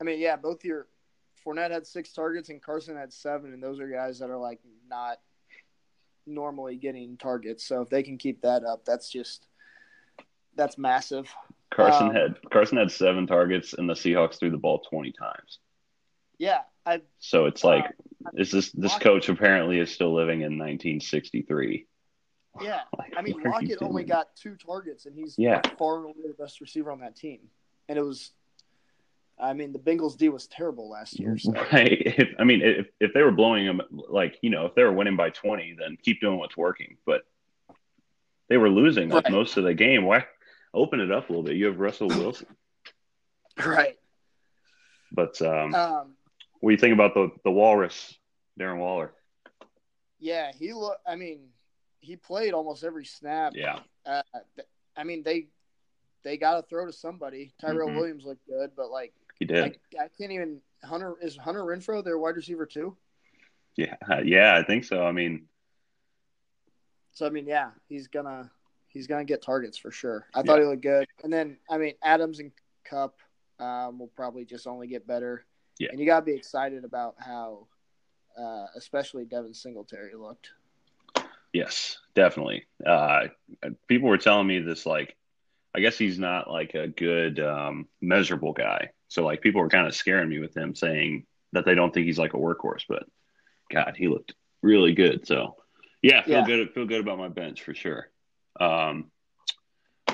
I 0.00 0.04
mean, 0.04 0.20
yeah, 0.20 0.36
both 0.36 0.64
your 0.64 0.86
Fournette 1.44 1.70
had 1.70 1.86
six 1.86 2.12
targets 2.12 2.48
and 2.48 2.62
Carson 2.62 2.96
had 2.96 3.12
seven, 3.12 3.52
and 3.52 3.62
those 3.62 3.80
are 3.80 3.88
guys 3.88 4.18
that 4.18 4.30
are 4.30 4.38
like 4.38 4.60
not 4.88 5.18
normally 6.26 6.76
getting 6.76 7.16
targets. 7.16 7.64
So 7.64 7.82
if 7.82 7.88
they 7.88 8.02
can 8.02 8.18
keep 8.18 8.42
that 8.42 8.64
up, 8.64 8.84
that's 8.84 9.10
just 9.10 9.46
that's 10.54 10.76
massive. 10.78 11.32
Carson 11.70 12.08
um, 12.08 12.14
had 12.14 12.36
Carson 12.50 12.78
had 12.78 12.90
seven 12.90 13.26
targets, 13.26 13.72
and 13.72 13.88
the 13.88 13.94
Seahawks 13.94 14.38
threw 14.38 14.50
the 14.50 14.58
ball 14.58 14.80
twenty 14.80 15.12
times. 15.12 15.58
Yeah, 16.38 16.60
I. 16.86 17.02
So 17.18 17.46
it's 17.46 17.64
like, 17.64 17.84
uh, 17.84 17.88
is 18.34 18.50
this 18.50 18.72
this 18.72 18.96
coach 18.98 19.28
apparently 19.28 19.78
is 19.78 19.92
still 19.92 20.14
living 20.14 20.40
in 20.40 20.58
1963? 20.58 21.86
Yeah, 22.60 22.80
like, 22.98 23.14
I 23.16 23.22
mean 23.22 23.40
Lockett 23.44 23.82
only 23.82 24.04
got 24.04 24.34
two 24.36 24.56
targets, 24.56 25.06
and 25.06 25.14
he's 25.14 25.36
yeah. 25.38 25.60
far 25.78 25.98
and 25.98 26.06
away 26.06 26.28
the 26.28 26.42
best 26.42 26.60
receiver 26.60 26.90
on 26.90 27.00
that 27.00 27.16
team. 27.16 27.40
And 27.88 27.98
it 27.98 28.02
was, 28.02 28.32
I 29.38 29.54
mean, 29.54 29.72
the 29.72 29.78
Bengals 29.78 30.16
D 30.16 30.28
was 30.28 30.46
terrible 30.46 30.90
last 30.90 31.18
year. 31.18 31.38
So. 31.38 31.52
Right. 31.72 32.02
If, 32.04 32.28
I 32.38 32.44
mean, 32.44 32.60
if 32.62 32.86
if 33.00 33.14
they 33.14 33.22
were 33.22 33.30
blowing 33.30 33.66
them, 33.66 33.80
like 33.90 34.38
you 34.42 34.50
know, 34.50 34.66
if 34.66 34.74
they 34.74 34.82
were 34.82 34.92
winning 34.92 35.16
by 35.16 35.30
20, 35.30 35.76
then 35.78 35.96
keep 36.02 36.20
doing 36.20 36.38
what's 36.38 36.56
working. 36.56 36.96
But 37.06 37.22
they 38.48 38.56
were 38.56 38.70
losing 38.70 39.08
like 39.08 39.24
right. 39.24 39.32
most 39.32 39.56
of 39.56 39.64
the 39.64 39.74
game. 39.74 40.04
Why 40.04 40.24
open 40.74 41.00
it 41.00 41.12
up 41.12 41.28
a 41.28 41.32
little 41.32 41.44
bit? 41.44 41.56
You 41.56 41.66
have 41.66 41.78
Russell 41.78 42.08
Wilson. 42.08 42.48
Right. 43.64 43.98
But 45.10 45.40
um, 45.42 45.74
um 45.74 46.14
what 46.60 46.70
do 46.70 46.74
you 46.74 46.78
think 46.78 46.94
about 46.94 47.14
the 47.14 47.30
the 47.44 47.50
Walrus, 47.50 48.14
Darren 48.58 48.78
Waller? 48.78 49.12
Yeah, 50.18 50.50
he 50.58 50.72
look. 50.72 50.98
I 51.06 51.16
mean, 51.16 51.48
he 52.00 52.16
played 52.16 52.54
almost 52.54 52.84
every 52.84 53.04
snap. 53.04 53.52
Yeah. 53.54 53.80
Uh, 54.04 54.22
I 54.96 55.04
mean, 55.04 55.22
they 55.22 55.48
they 56.24 56.36
got 56.36 56.56
to 56.56 56.62
throw 56.68 56.86
to 56.86 56.92
somebody. 56.92 57.52
Tyrell 57.60 57.88
mm-hmm. 57.88 57.96
Williams 57.96 58.24
looked 58.24 58.46
good, 58.46 58.70
but 58.76 58.90
like 58.90 59.12
he 59.38 59.44
did. 59.44 59.78
I, 59.98 60.04
I, 60.04 60.08
can't 60.18 60.32
even. 60.32 60.60
Hunter 60.84 61.14
is 61.20 61.36
Hunter 61.36 61.62
Renfrow 61.62 62.04
their 62.04 62.18
wide 62.18 62.36
receiver 62.36 62.66
too. 62.66 62.96
Yeah, 63.76 63.94
yeah, 64.24 64.56
I 64.56 64.64
think 64.64 64.84
so. 64.84 65.04
I 65.04 65.12
mean, 65.12 65.46
so 67.12 67.26
I 67.26 67.30
mean, 67.30 67.46
yeah, 67.46 67.70
he's 67.88 68.08
gonna 68.08 68.50
he's 68.88 69.06
gonna 69.06 69.24
get 69.24 69.42
targets 69.42 69.78
for 69.78 69.90
sure. 69.90 70.26
I 70.34 70.42
thought 70.42 70.58
he 70.58 70.64
looked 70.64 70.82
good, 70.82 71.06
and 71.22 71.32
then 71.32 71.58
I 71.70 71.78
mean, 71.78 71.94
Adams 72.02 72.40
and 72.40 72.50
Cup 72.84 73.16
um, 73.60 73.98
will 73.98 74.10
probably 74.16 74.44
just 74.44 74.66
only 74.66 74.88
get 74.88 75.06
better. 75.06 75.44
Yeah. 75.78 75.88
And 75.90 76.00
you 76.00 76.06
got 76.06 76.20
to 76.20 76.26
be 76.26 76.34
excited 76.34 76.84
about 76.84 77.14
how, 77.18 77.66
uh, 78.36 78.66
especially 78.76 79.24
Devin 79.24 79.54
Singletary 79.54 80.14
looked. 80.14 80.50
Yes, 81.52 81.98
definitely. 82.14 82.66
Uh, 82.84 83.28
people 83.86 84.08
were 84.08 84.18
telling 84.18 84.46
me 84.46 84.60
this, 84.60 84.84
like, 84.84 85.16
I 85.74 85.80
guess 85.80 85.96
he's 85.96 86.18
not 86.18 86.50
like 86.50 86.74
a 86.74 86.88
good 86.88 87.40
um, 87.40 87.86
measurable 88.00 88.52
guy. 88.52 88.90
So, 89.08 89.24
like, 89.24 89.40
people 89.40 89.60
were 89.60 89.68
kind 89.68 89.86
of 89.86 89.94
scaring 89.94 90.28
me 90.28 90.38
with 90.38 90.56
him 90.56 90.74
saying 90.74 91.24
that 91.52 91.64
they 91.64 91.74
don't 91.74 91.94
think 91.94 92.06
he's 92.06 92.18
like 92.18 92.34
a 92.34 92.38
workhorse, 92.38 92.82
but 92.88 93.04
God, 93.72 93.94
he 93.96 94.08
looked 94.08 94.34
really 94.62 94.92
good. 94.92 95.26
So, 95.26 95.56
yeah, 96.02 96.22
feel 96.22 96.40
yeah. 96.40 96.46
good. 96.46 96.70
Feel 96.74 96.86
good 96.86 97.00
about 97.00 97.18
my 97.18 97.28
bench 97.28 97.62
for 97.62 97.74
sure. 97.74 98.10
Um, 98.60 99.10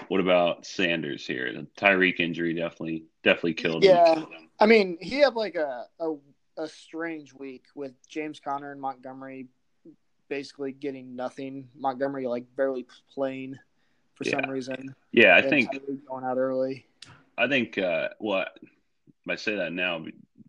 what 0.09 0.21
about 0.21 0.67
Sanders 0.67 1.27
here? 1.27 1.53
The 1.53 1.67
Tyreek 1.79 2.21
injury 2.21 2.55
definitely 2.55 3.05
definitely 3.23 3.55
killed 3.55 3.85
yeah. 3.85 4.15
him. 4.15 4.27
Yeah, 4.31 4.39
I 4.61 4.67
mean, 4.67 4.99
he 5.01 5.19
had 5.19 5.35
like 5.35 5.57
a, 5.57 5.87
a 6.01 6.15
a 6.57 6.69
strange 6.69 7.35
week 7.35 7.65
with 7.75 7.93
James 8.09 8.41
Conner 8.41 8.73
and 8.73 8.81
Montgomery 8.81 9.49
basically 10.29 10.73
getting 10.73 11.15
nothing. 11.17 11.69
Montgomery 11.77 12.27
like 12.27 12.45
barely 12.57 12.87
playing 13.13 13.59
for 14.15 14.25
yeah. 14.25 14.41
some 14.41 14.51
reason. 14.51 14.95
Yeah, 15.13 15.37
I 15.37 15.43
think 15.43 15.71
going 16.09 16.25
out 16.25 16.39
early. 16.39 16.87
I 17.37 17.49
think 17.49 17.79
uh, 17.79 18.09
well, 18.21 18.47
I 19.29 19.37
say 19.37 19.57
that 19.57 19.73
now. 19.73 20.05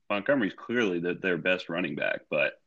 Montgomery's 0.08 0.54
clearly 0.54 1.00
the, 1.00 1.16
their 1.16 1.38
best 1.38 1.68
running 1.68 1.96
back, 1.96 2.22
but 2.30 2.62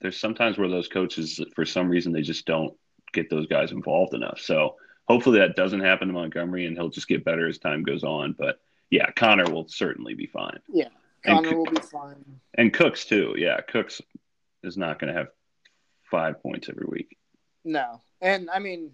there's 0.00 0.18
sometimes 0.18 0.58
where 0.58 0.68
those 0.68 0.88
coaches, 0.88 1.40
for 1.54 1.64
some 1.64 1.88
reason, 1.88 2.12
they 2.12 2.20
just 2.20 2.46
don't 2.46 2.74
get 3.12 3.30
those 3.30 3.46
guys 3.46 3.70
involved 3.70 4.12
enough. 4.12 4.40
So 4.40 4.74
hopefully 5.08 5.38
that 5.38 5.56
doesn't 5.56 5.80
happen 5.80 6.08
to 6.08 6.14
Montgomery 6.14 6.66
and 6.66 6.76
he'll 6.76 6.88
just 6.88 7.08
get 7.08 7.24
better 7.24 7.46
as 7.46 7.58
time 7.58 7.82
goes 7.82 8.04
on. 8.04 8.34
But 8.38 8.60
yeah, 8.90 9.10
Conner 9.12 9.50
will 9.50 9.68
certainly 9.68 10.14
be 10.14 10.26
fine. 10.26 10.58
Yeah, 10.68 10.88
Conner 11.24 11.48
and, 11.48 11.58
will 11.58 11.64
be 11.66 11.80
fine. 11.80 12.24
And 12.54 12.72
Cooks 12.72 13.04
too. 13.04 13.34
Yeah, 13.36 13.60
Cooks 13.60 14.00
is 14.62 14.76
not 14.76 14.98
going 14.98 15.12
to 15.12 15.18
have 15.18 15.28
five 16.10 16.42
points 16.42 16.68
every 16.68 16.86
week. 16.88 17.16
No, 17.64 18.00
and 18.20 18.50
I 18.50 18.58
mean, 18.58 18.92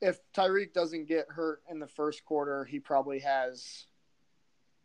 if 0.00 0.18
Tyreek 0.32 0.72
doesn't 0.72 1.06
get 1.06 1.26
hurt 1.28 1.62
in 1.70 1.78
the 1.78 1.86
first 1.86 2.24
quarter, 2.24 2.64
he 2.64 2.80
probably 2.80 3.20
has 3.20 3.86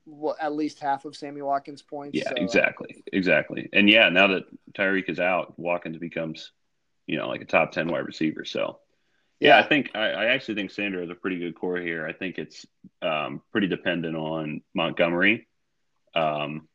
well, 0.05 0.35
at 0.39 0.53
least 0.53 0.79
half 0.79 1.05
of 1.05 1.15
Sammy 1.15 1.41
Watkins' 1.41 1.81
points. 1.81 2.17
Yeah, 2.17 2.29
so. 2.29 2.35
exactly, 2.35 3.03
exactly. 3.11 3.69
And 3.73 3.89
yeah, 3.89 4.09
now 4.09 4.27
that 4.27 4.43
Tyreek 4.73 5.09
is 5.09 5.19
out, 5.19 5.57
Watkins 5.57 5.97
becomes, 5.97 6.51
you 7.07 7.17
know, 7.17 7.27
like 7.27 7.41
a 7.41 7.45
top 7.45 7.71
ten 7.71 7.87
wide 7.87 8.05
receiver. 8.05 8.45
So 8.45 8.79
yeah, 9.39 9.57
I 9.57 9.63
think 9.63 9.91
I, 9.95 10.09
I, 10.09 10.25
actually 10.27 10.55
think 10.55 10.71
Sander 10.71 11.01
has 11.01 11.09
a 11.09 11.15
pretty 11.15 11.39
good 11.39 11.55
core 11.55 11.77
here. 11.77 12.07
I 12.07 12.13
think 12.13 12.37
it's 12.37 12.65
um, 13.01 13.41
pretty 13.51 13.67
dependent 13.67 14.15
on 14.15 14.61
Montgomery. 14.73 15.47
Um, 16.15 16.67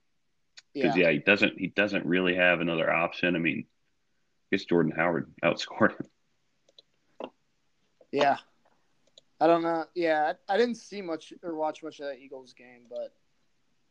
because 0.74 0.96
yeah. 0.96 1.06
yeah. 1.06 1.12
he 1.12 1.18
doesn't 1.18 1.58
he 1.58 1.68
doesn't 1.68 2.06
really 2.06 2.34
have 2.34 2.60
another 2.60 2.92
option. 2.92 3.34
I 3.34 3.38
mean, 3.38 3.64
I 3.66 4.56
guess 4.56 4.64
Jordan 4.64 4.92
Howard 4.96 5.32
outscored 5.42 5.92
him. 5.92 7.30
Yeah, 8.12 8.36
I 9.40 9.46
don't 9.46 9.62
know. 9.62 9.84
Yeah, 9.94 10.32
I, 10.48 10.54
I 10.54 10.56
didn't 10.56 10.76
see 10.76 11.02
much 11.02 11.32
or 11.42 11.54
watch 11.54 11.82
much 11.82 12.00
of 12.00 12.06
that 12.06 12.18
Eagles 12.18 12.52
game, 12.52 12.82
but 12.88 13.14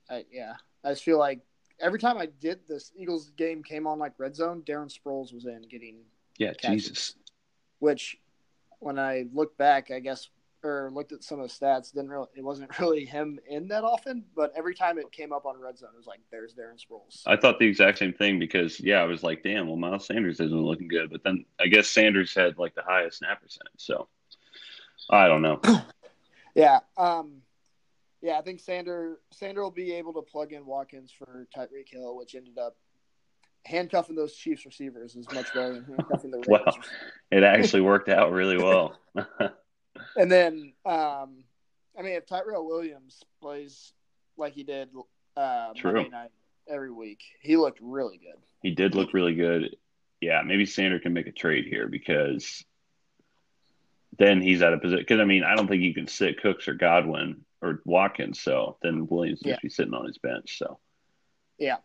I 0.10 0.26
yeah, 0.32 0.54
I 0.84 0.90
just 0.90 1.04
feel 1.04 1.20
like 1.20 1.42
every 1.80 2.00
time 2.00 2.18
I 2.18 2.28
did 2.28 2.60
this 2.68 2.92
Eagles 2.96 3.32
game 3.38 3.64
came 3.64 3.86
on 3.88 4.00
like 4.00 4.14
red 4.18 4.36
zone, 4.36 4.64
Darren 4.66 4.92
Sproles 4.92 5.34
was 5.34 5.46
in 5.46 5.64
getting 5.70 5.98
yeah 6.38 6.54
catches, 6.54 6.88
Jesus, 6.88 7.16
which 7.80 8.18
when 8.80 9.00
I 9.00 9.26
look 9.34 9.58
back, 9.58 9.92
I 9.92 10.00
guess, 10.00 10.30
or 10.64 10.90
looked 10.94 11.12
at 11.12 11.24
some 11.24 11.40
of 11.40 11.48
the 11.48 11.54
stats, 11.54 11.94
didn't 11.94 12.10
really, 12.10 12.28
it 12.36 12.44
wasn't 12.44 12.78
really 12.80 13.06
him 13.06 13.40
in 13.50 13.68
that 13.70 13.84
often, 13.84 14.24
but 14.36 14.52
every 14.56 14.76
time 14.76 14.98
it 14.98 15.12
came 15.12 15.32
up 15.32 15.46
on 15.46 15.60
red 15.60 15.78
zone, 15.78 15.90
it 15.94 15.98
was 15.98 16.08
like, 16.08 16.20
there's 16.32 16.54
Darren 16.54 16.78
Sproles. 16.78 17.22
I 17.26 17.38
thought 17.38 17.60
the 17.60 17.68
exact 17.68 17.98
same 18.00 18.14
thing 18.14 18.40
because, 18.40 18.80
yeah, 18.80 19.02
I 19.02 19.06
was 19.06 19.24
like, 19.24 19.44
damn, 19.44 19.68
well, 19.68 19.78
Miles 19.78 20.08
Sanders 20.08 20.40
isn't 20.40 20.64
looking 20.64 20.88
good. 20.88 21.10
But 21.10 21.24
then 21.24 21.46
I 21.60 21.68
guess 21.68 21.88
Sanders 21.88 22.34
had 22.34 22.58
like 22.58 22.76
the 22.76 22.84
highest 22.84 23.20
snap 23.20 23.42
percentage. 23.42 23.72
So 23.78 24.08
I 25.10 25.28
don't 25.28 25.42
know. 25.42 25.62
yeah. 26.56 26.80
Um, 26.98 27.42
yeah, 28.22 28.40
I 28.40 28.42
think 28.42 28.60
Sander 28.60 29.20
Sander 29.32 29.62
will 29.62 29.72
be 29.72 29.94
able 29.94 30.14
to 30.14 30.22
plug 30.22 30.52
in 30.52 30.66
Watkins 30.66 31.14
for 31.18 31.48
Tyreek 31.56 31.90
Hill, 31.90 32.18
which 32.18 32.36
ended 32.36 32.58
up 32.58 32.76
handcuffing 33.68 34.16
those 34.16 34.34
Chiefs 34.34 34.66
receivers 34.66 35.16
is 35.16 35.30
much 35.32 35.54
better 35.54 35.74
than 35.74 35.86
handcuffing 35.86 36.32
the 36.32 36.38
Ravens. 36.48 36.48
well, 36.48 36.78
it 37.32 37.44
actually 37.44 37.82
worked 37.82 38.10
out 38.10 38.32
really 38.32 38.58
well. 38.58 38.98
and 40.16 40.32
then, 40.32 40.74
um, 40.86 41.44
I 41.98 42.02
mean, 42.02 42.14
if 42.14 42.26
Tyrell 42.26 42.66
Williams 42.66 43.24
plays 43.42 43.92
like 44.38 44.54
he 44.54 44.64
did 44.64 44.90
uh, 45.36 45.74
Monday 45.84 46.10
night 46.10 46.32
every 46.68 46.92
week, 46.92 47.22
he 47.42 47.58
looked 47.58 47.80
really 47.82 48.18
good. 48.18 48.40
He 48.64 48.72
did 48.72 48.96
look 48.96 49.14
really 49.14 49.36
good. 49.36 49.76
Yeah, 50.22 50.42
maybe 50.44 50.66
Sander 50.66 51.00
can 51.00 51.14
make 51.14 51.28
a 51.28 51.32
trade 51.32 51.66
here 51.66 51.88
because 51.88 52.64
then 54.18 54.42
he's 54.42 54.64
out 54.64 54.74
of 54.74 54.82
position. 54.82 55.00
Because 55.02 55.20
I 55.20 55.26
mean, 55.26 55.44
I 55.44 55.56
don't 55.56 55.68
think 55.68 55.84
you 55.84 55.94
can 55.94 56.08
sit 56.08 56.42
Cooks 56.42 56.68
or 56.68 56.74
Godwin 56.74 57.46
or 57.62 57.82
Watkins. 57.86 58.42
So 58.42 58.78
then 58.82 59.08
Williams 59.08 59.42
yeah. 59.44 59.58
be 59.62 59.70
sitting 59.70 59.94
on 59.94 60.08
his 60.08 60.18
bench. 60.18 60.58
So 60.58 60.80
yeah, 61.60 61.78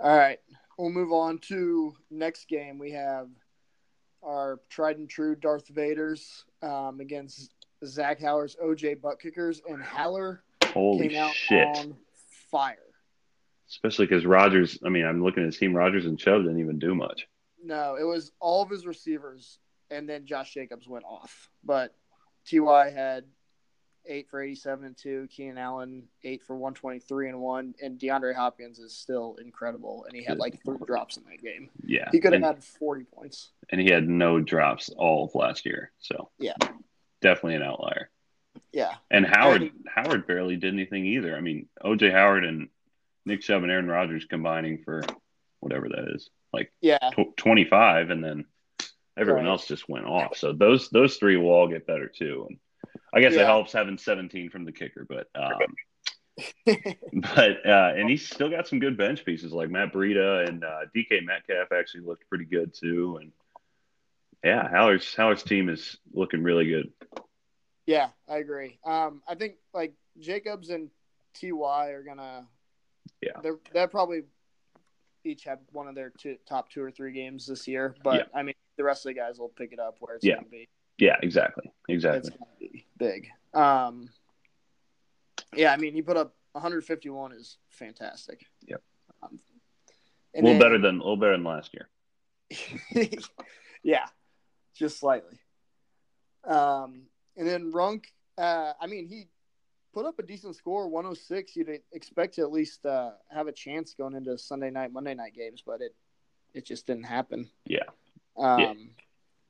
all 0.00 0.16
right, 0.16 0.38
we'll 0.78 0.90
move 0.90 1.12
on 1.12 1.38
to 1.38 1.94
next 2.10 2.48
game. 2.48 2.78
We 2.78 2.92
have 2.92 3.28
our 4.22 4.60
tried 4.68 4.98
and 4.98 5.08
true 5.08 5.34
Darth 5.34 5.72
Vaders 5.72 6.42
um, 6.62 7.00
against 7.00 7.52
Zach 7.84 8.20
Haller's 8.20 8.56
OJ 8.62 9.00
butt 9.00 9.20
kickers, 9.20 9.60
and 9.66 9.82
Haller 9.82 10.42
Holy 10.64 11.08
came 11.08 11.18
out 11.18 11.34
shit. 11.34 11.66
on 11.66 11.96
fire. 12.50 12.76
especially 13.68 14.06
because 14.06 14.24
Rodgers. 14.26 14.78
I 14.84 14.88
mean, 14.88 15.04
I'm 15.04 15.22
looking 15.22 15.42
at 15.42 15.46
his 15.46 15.58
team. 15.58 15.74
Rodgers 15.74 16.06
and 16.06 16.18
Chubb 16.18 16.42
didn't 16.42 16.60
even 16.60 16.78
do 16.78 16.94
much. 16.94 17.26
No, 17.62 17.96
it 18.00 18.04
was 18.04 18.32
all 18.40 18.62
of 18.62 18.70
his 18.70 18.86
receivers, 18.86 19.58
and 19.90 20.08
then 20.08 20.26
Josh 20.26 20.54
Jacobs 20.54 20.88
went 20.88 21.04
off. 21.04 21.50
But 21.62 21.94
Ty 22.50 22.90
had 22.90 23.24
eight 24.06 24.28
for 24.30 24.40
87 24.42 24.84
and 24.84 24.96
two. 24.96 25.28
Keenan 25.30 25.58
Allen 25.58 26.04
eight 26.24 26.42
for 26.42 26.56
123 26.56 27.28
and 27.28 27.40
one, 27.40 27.74
and 27.82 27.98
DeAndre 27.98 28.34
Hopkins 28.34 28.78
is 28.78 28.94
still 28.96 29.36
incredible, 29.40 30.04
and 30.06 30.16
he 30.16 30.22
had 30.24 30.38
like 30.38 30.62
three 30.64 30.76
drops 30.86 31.16
in 31.16 31.24
that 31.24 31.42
game. 31.42 31.70
Yeah, 31.84 32.08
He 32.12 32.18
could 32.20 32.32
have 32.32 32.42
and, 32.42 32.44
had 32.44 32.64
40 32.64 33.04
points. 33.04 33.50
and 33.70 33.80
he 33.80 33.90
had 33.90 34.08
no 34.08 34.40
drops 34.40 34.88
all 34.90 35.24
of 35.26 35.34
last 35.34 35.66
year. 35.66 35.92
So 36.00 36.30
Yeah. 36.38 36.54
definitely 37.20 37.56
an 37.56 37.62
outlier. 37.62 38.10
Yeah, 38.72 38.94
And 39.10 39.26
Howard 39.26 39.62
And- 39.62 39.86
Howard 39.88 40.26
barely 40.26 40.56
did 40.56 40.72
anything 40.72 41.04
either. 41.06 41.36
I 41.36 41.40
mean, 41.40 41.68
OJ 41.84 42.10
Howard 42.10 42.44
and 42.44 42.68
Nick 43.26 43.42
Chubb 43.42 43.62
and 43.62 43.70
Aaron 43.70 43.86
Rodgers 43.88 44.24
combining 44.24 44.82
for 44.82 45.02
whatever 45.60 45.88
that 45.88 46.12
is, 46.14 46.30
like 46.52 46.72
yeah, 46.80 46.98
tw- 47.12 47.36
25, 47.36 48.10
and 48.10 48.24
then 48.24 48.46
everyone 49.16 49.44
Right. 49.44 49.50
else 49.50 49.66
just 49.68 49.88
went 49.88 50.06
off. 50.06 50.36
So 50.36 50.52
those 50.52 50.88
those 50.88 51.16
three 51.18 51.36
will 51.36 51.50
all 51.50 51.68
get 51.68 51.86
better 51.86 52.08
too. 52.08 52.46
And 52.48 52.58
I 53.12 53.20
guess 53.20 53.34
it 53.34 53.44
helps 53.44 53.72
having 53.72 53.98
17 53.98 54.50
from 54.50 54.64
the 54.64 54.72
kicker, 54.72 55.06
but 55.08 55.28
um, 55.34 55.74
but 57.34 57.66
uh, 57.66 57.92
and 57.96 58.08
he's 58.08 58.26
still 58.28 58.48
got 58.50 58.66
some 58.68 58.78
good 58.78 58.96
bench 58.96 59.24
pieces 59.24 59.52
like 59.52 59.68
Matt 59.70 59.92
Breida 59.92 60.48
and 60.48 60.64
uh, 60.64 60.80
DK 60.96 61.24
Metcalf 61.24 61.72
actually 61.72 62.02
looked 62.04 62.28
pretty 62.28 62.44
good 62.44 62.72
too. 62.72 63.18
And 63.20 63.32
yeah, 64.44 64.68
Howard's 64.68 65.14
Howard's 65.14 65.42
team 65.42 65.68
is 65.68 65.98
looking 66.12 66.42
really 66.42 66.66
good. 66.68 66.92
yeah, 67.86 68.08
I 68.28 68.38
agree. 68.38 68.78
Um, 68.84 69.22
I 69.28 69.34
think 69.34 69.54
like 69.74 69.94
Jacobs 70.18 70.70
and 70.70 70.90
Ty 71.40 71.88
are 71.90 72.02
gonna. 72.02 72.46
Yeah. 73.20 73.32
they're 73.42 73.58
they're 73.74 73.88
probably 73.88 74.22
each 75.24 75.44
have 75.44 75.58
one 75.72 75.86
of 75.88 75.94
their 75.94 76.10
two, 76.16 76.36
top 76.48 76.70
two 76.70 76.80
or 76.82 76.90
three 76.90 77.12
games 77.12 77.46
this 77.46 77.68
year. 77.68 77.94
But 78.02 78.14
Yeah. 78.32 78.38
I 78.38 78.42
mean, 78.42 78.54
the 78.78 78.84
rest 78.84 79.04
of 79.04 79.10
the 79.10 79.14
guys 79.20 79.38
will 79.38 79.50
pick 79.50 79.72
it 79.72 79.78
up 79.78 79.96
where 80.00 80.16
it's 80.16 80.24
Yeah. 80.24 80.36
gonna 80.36 80.48
be. 80.48 80.68
Yeah, 81.00 81.16
exactly, 81.22 81.72
exactly. 81.88 82.32
big. 82.98 83.28
Um, 83.54 84.10
yeah, 85.56 85.72
I 85.72 85.76
mean, 85.78 85.94
he 85.94 86.02
put 86.02 86.16
up 86.16 86.34
151 86.52 87.32
is 87.32 87.56
fantastic. 87.70 88.44
Yep. 88.68 88.82
Um, 89.22 89.40
A 90.34 90.38
little 90.42 90.50
then- 90.52 90.60
better 90.60 90.78
than 90.78 90.96
a 90.96 90.98
little 90.98 91.16
better 91.16 91.32
than 91.32 91.44
last 91.44 91.74
year. 91.74 91.88
yeah, 93.82 94.06
just 94.74 94.98
slightly. 94.98 95.38
Um, 96.44 97.02
and 97.36 97.46
then 97.48 97.72
Runk, 97.72 98.04
uh, 98.38 98.72
I 98.80 98.86
mean, 98.86 99.06
he 99.08 99.28
put 99.94 100.04
up 100.06 100.18
a 100.18 100.22
decent 100.22 100.56
score, 100.56 100.88
106. 100.88 101.56
You'd 101.56 101.80
expect 101.92 102.34
to 102.34 102.42
at 102.42 102.52
least 102.52 102.84
uh, 102.84 103.12
have 103.30 103.46
a 103.46 103.52
chance 103.52 103.94
going 103.94 104.14
into 104.14 104.36
Sunday 104.38 104.70
night, 104.70 104.92
Monday 104.92 105.14
night 105.14 105.34
games, 105.34 105.62
but 105.64 105.80
it 105.80 105.94
it 106.52 106.66
just 106.66 106.86
didn't 106.86 107.04
happen. 107.04 107.48
Yeah. 107.66 107.84
Um, 108.36 108.60
Yeah. 108.60 108.72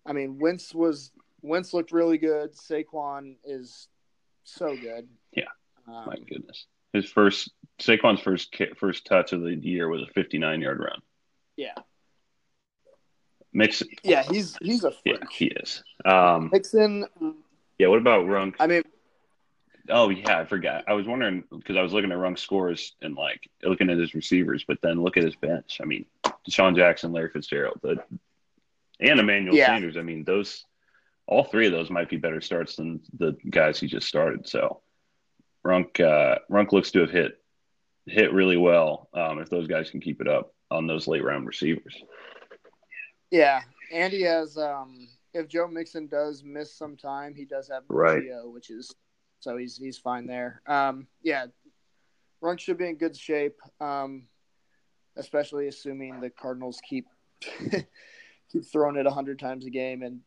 I 0.06 0.12
mean, 0.12 0.38
Wentz 0.38 0.74
was 0.74 1.12
Wentz 1.42 1.72
looked 1.74 1.92
really 1.92 2.18
good. 2.18 2.54
Saquon 2.54 3.36
is 3.44 3.88
so 4.44 4.76
good. 4.76 5.08
Yeah. 5.32 5.44
Um, 5.88 6.04
My 6.06 6.16
goodness, 6.16 6.66
his 6.92 7.10
first 7.10 7.50
Saquon's 7.78 8.20
first 8.20 8.54
first 8.78 9.06
touch 9.06 9.32
of 9.32 9.40
the 9.42 9.54
year 9.54 9.88
was 9.88 10.02
a 10.02 10.12
59 10.12 10.60
yard 10.60 10.78
run. 10.80 11.00
yeah, 11.56 11.74
Mix, 13.52 13.82
yeah, 14.02 14.22
he's 14.22 14.56
he's 14.62 14.84
a 14.84 14.92
yeah, 15.04 15.14
he 15.30 15.46
is. 15.46 15.82
Um, 16.04 16.50
Mixon, 16.52 17.06
yeah. 17.78 17.88
What 17.88 17.98
about 17.98 18.26
Runk? 18.26 18.54
I 18.60 18.66
mean, 18.68 18.82
Oh 19.88 20.08
yeah, 20.10 20.38
I 20.38 20.44
forgot. 20.44 20.84
I 20.86 20.92
was 20.92 21.06
wondering 21.06 21.42
because 21.50 21.76
I 21.76 21.82
was 21.82 21.92
looking 21.92 22.12
at 22.12 22.18
Runk's 22.18 22.42
scores 22.42 22.94
and 23.02 23.16
like 23.16 23.48
looking 23.64 23.90
at 23.90 23.98
his 23.98 24.14
receivers, 24.14 24.64
but 24.68 24.78
then 24.82 25.02
look 25.02 25.16
at 25.16 25.24
his 25.24 25.34
bench. 25.34 25.80
I 25.82 25.84
mean, 25.84 26.04
DeSean 26.48 26.76
Jackson, 26.76 27.10
Larry 27.12 27.30
Fitzgerald, 27.30 27.80
the, 27.82 27.96
and 29.00 29.18
Emmanuel 29.18 29.56
Yeah. 29.56 29.66
Sanders. 29.66 29.96
I 29.96 30.02
mean, 30.02 30.22
those 30.24 30.64
all 31.30 31.44
three 31.44 31.66
of 31.66 31.72
those 31.72 31.90
might 31.90 32.10
be 32.10 32.16
better 32.16 32.40
starts 32.40 32.76
than 32.76 33.00
the 33.18 33.36
guys 33.48 33.78
he 33.78 33.86
just 33.86 34.08
started. 34.08 34.46
So 34.48 34.82
Runk 35.64 36.00
uh, 36.00 36.40
Runk 36.50 36.72
looks 36.72 36.90
to 36.90 37.00
have 37.00 37.10
hit 37.10 37.40
hit 38.06 38.32
really 38.32 38.56
well 38.56 39.08
um, 39.14 39.38
if 39.38 39.48
those 39.48 39.68
guys 39.68 39.90
can 39.90 40.00
keep 40.00 40.20
it 40.20 40.28
up 40.28 40.52
on 40.70 40.86
those 40.86 41.06
late 41.06 41.24
round 41.24 41.46
receivers. 41.46 41.96
Yeah, 43.30 43.60
Andy 43.92 44.22
has. 44.24 44.58
Um, 44.58 45.08
if 45.32 45.46
Joe 45.46 45.68
Mixon 45.68 46.08
does 46.08 46.42
miss 46.42 46.74
some 46.74 46.96
time, 46.96 47.34
he 47.36 47.44
does 47.44 47.68
have 47.68 47.84
Right. 47.88 48.22
Gio, 48.24 48.52
which 48.52 48.68
is 48.68 48.92
so 49.38 49.56
he's 49.56 49.76
he's 49.76 49.98
fine 49.98 50.26
there. 50.26 50.62
Um, 50.66 51.06
yeah, 51.22 51.46
Runk 52.42 52.58
should 52.58 52.78
be 52.78 52.88
in 52.88 52.96
good 52.96 53.16
shape, 53.16 53.56
um, 53.80 54.26
especially 55.16 55.68
assuming 55.68 56.20
the 56.20 56.30
Cardinals 56.30 56.80
keep 56.88 57.06
keep 57.40 58.64
throwing 58.64 58.96
it 58.96 59.06
hundred 59.06 59.38
times 59.38 59.64
a 59.66 59.70
game, 59.70 60.02
and 60.02 60.20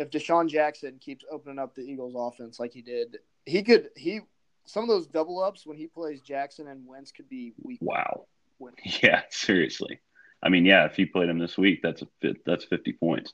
if 0.00 0.10
DeSean 0.10 0.48
Jackson 0.48 0.98
keeps 0.98 1.26
opening 1.30 1.58
up 1.58 1.74
the 1.74 1.82
Eagles' 1.82 2.14
offense 2.16 2.58
like 2.58 2.72
he 2.72 2.80
did, 2.80 3.18
he 3.44 3.62
could 3.62 3.90
he 3.96 4.20
some 4.64 4.82
of 4.82 4.88
those 4.88 5.06
double 5.06 5.42
ups 5.42 5.66
when 5.66 5.76
he 5.76 5.86
plays 5.86 6.22
Jackson 6.22 6.68
and 6.68 6.86
Wentz 6.86 7.12
could 7.12 7.28
be 7.28 7.52
weak. 7.62 7.78
Wow. 7.82 8.26
Yeah, 9.02 9.22
seriously. 9.30 10.00
I 10.42 10.50
mean, 10.50 10.66
yeah, 10.66 10.84
if 10.84 10.94
he 10.94 11.06
played 11.06 11.30
him 11.30 11.38
this 11.38 11.56
week, 11.56 11.80
that's 11.82 12.02
a 12.02 12.08
fit, 12.20 12.44
that's 12.44 12.62
50 12.66 12.92
points. 12.92 13.32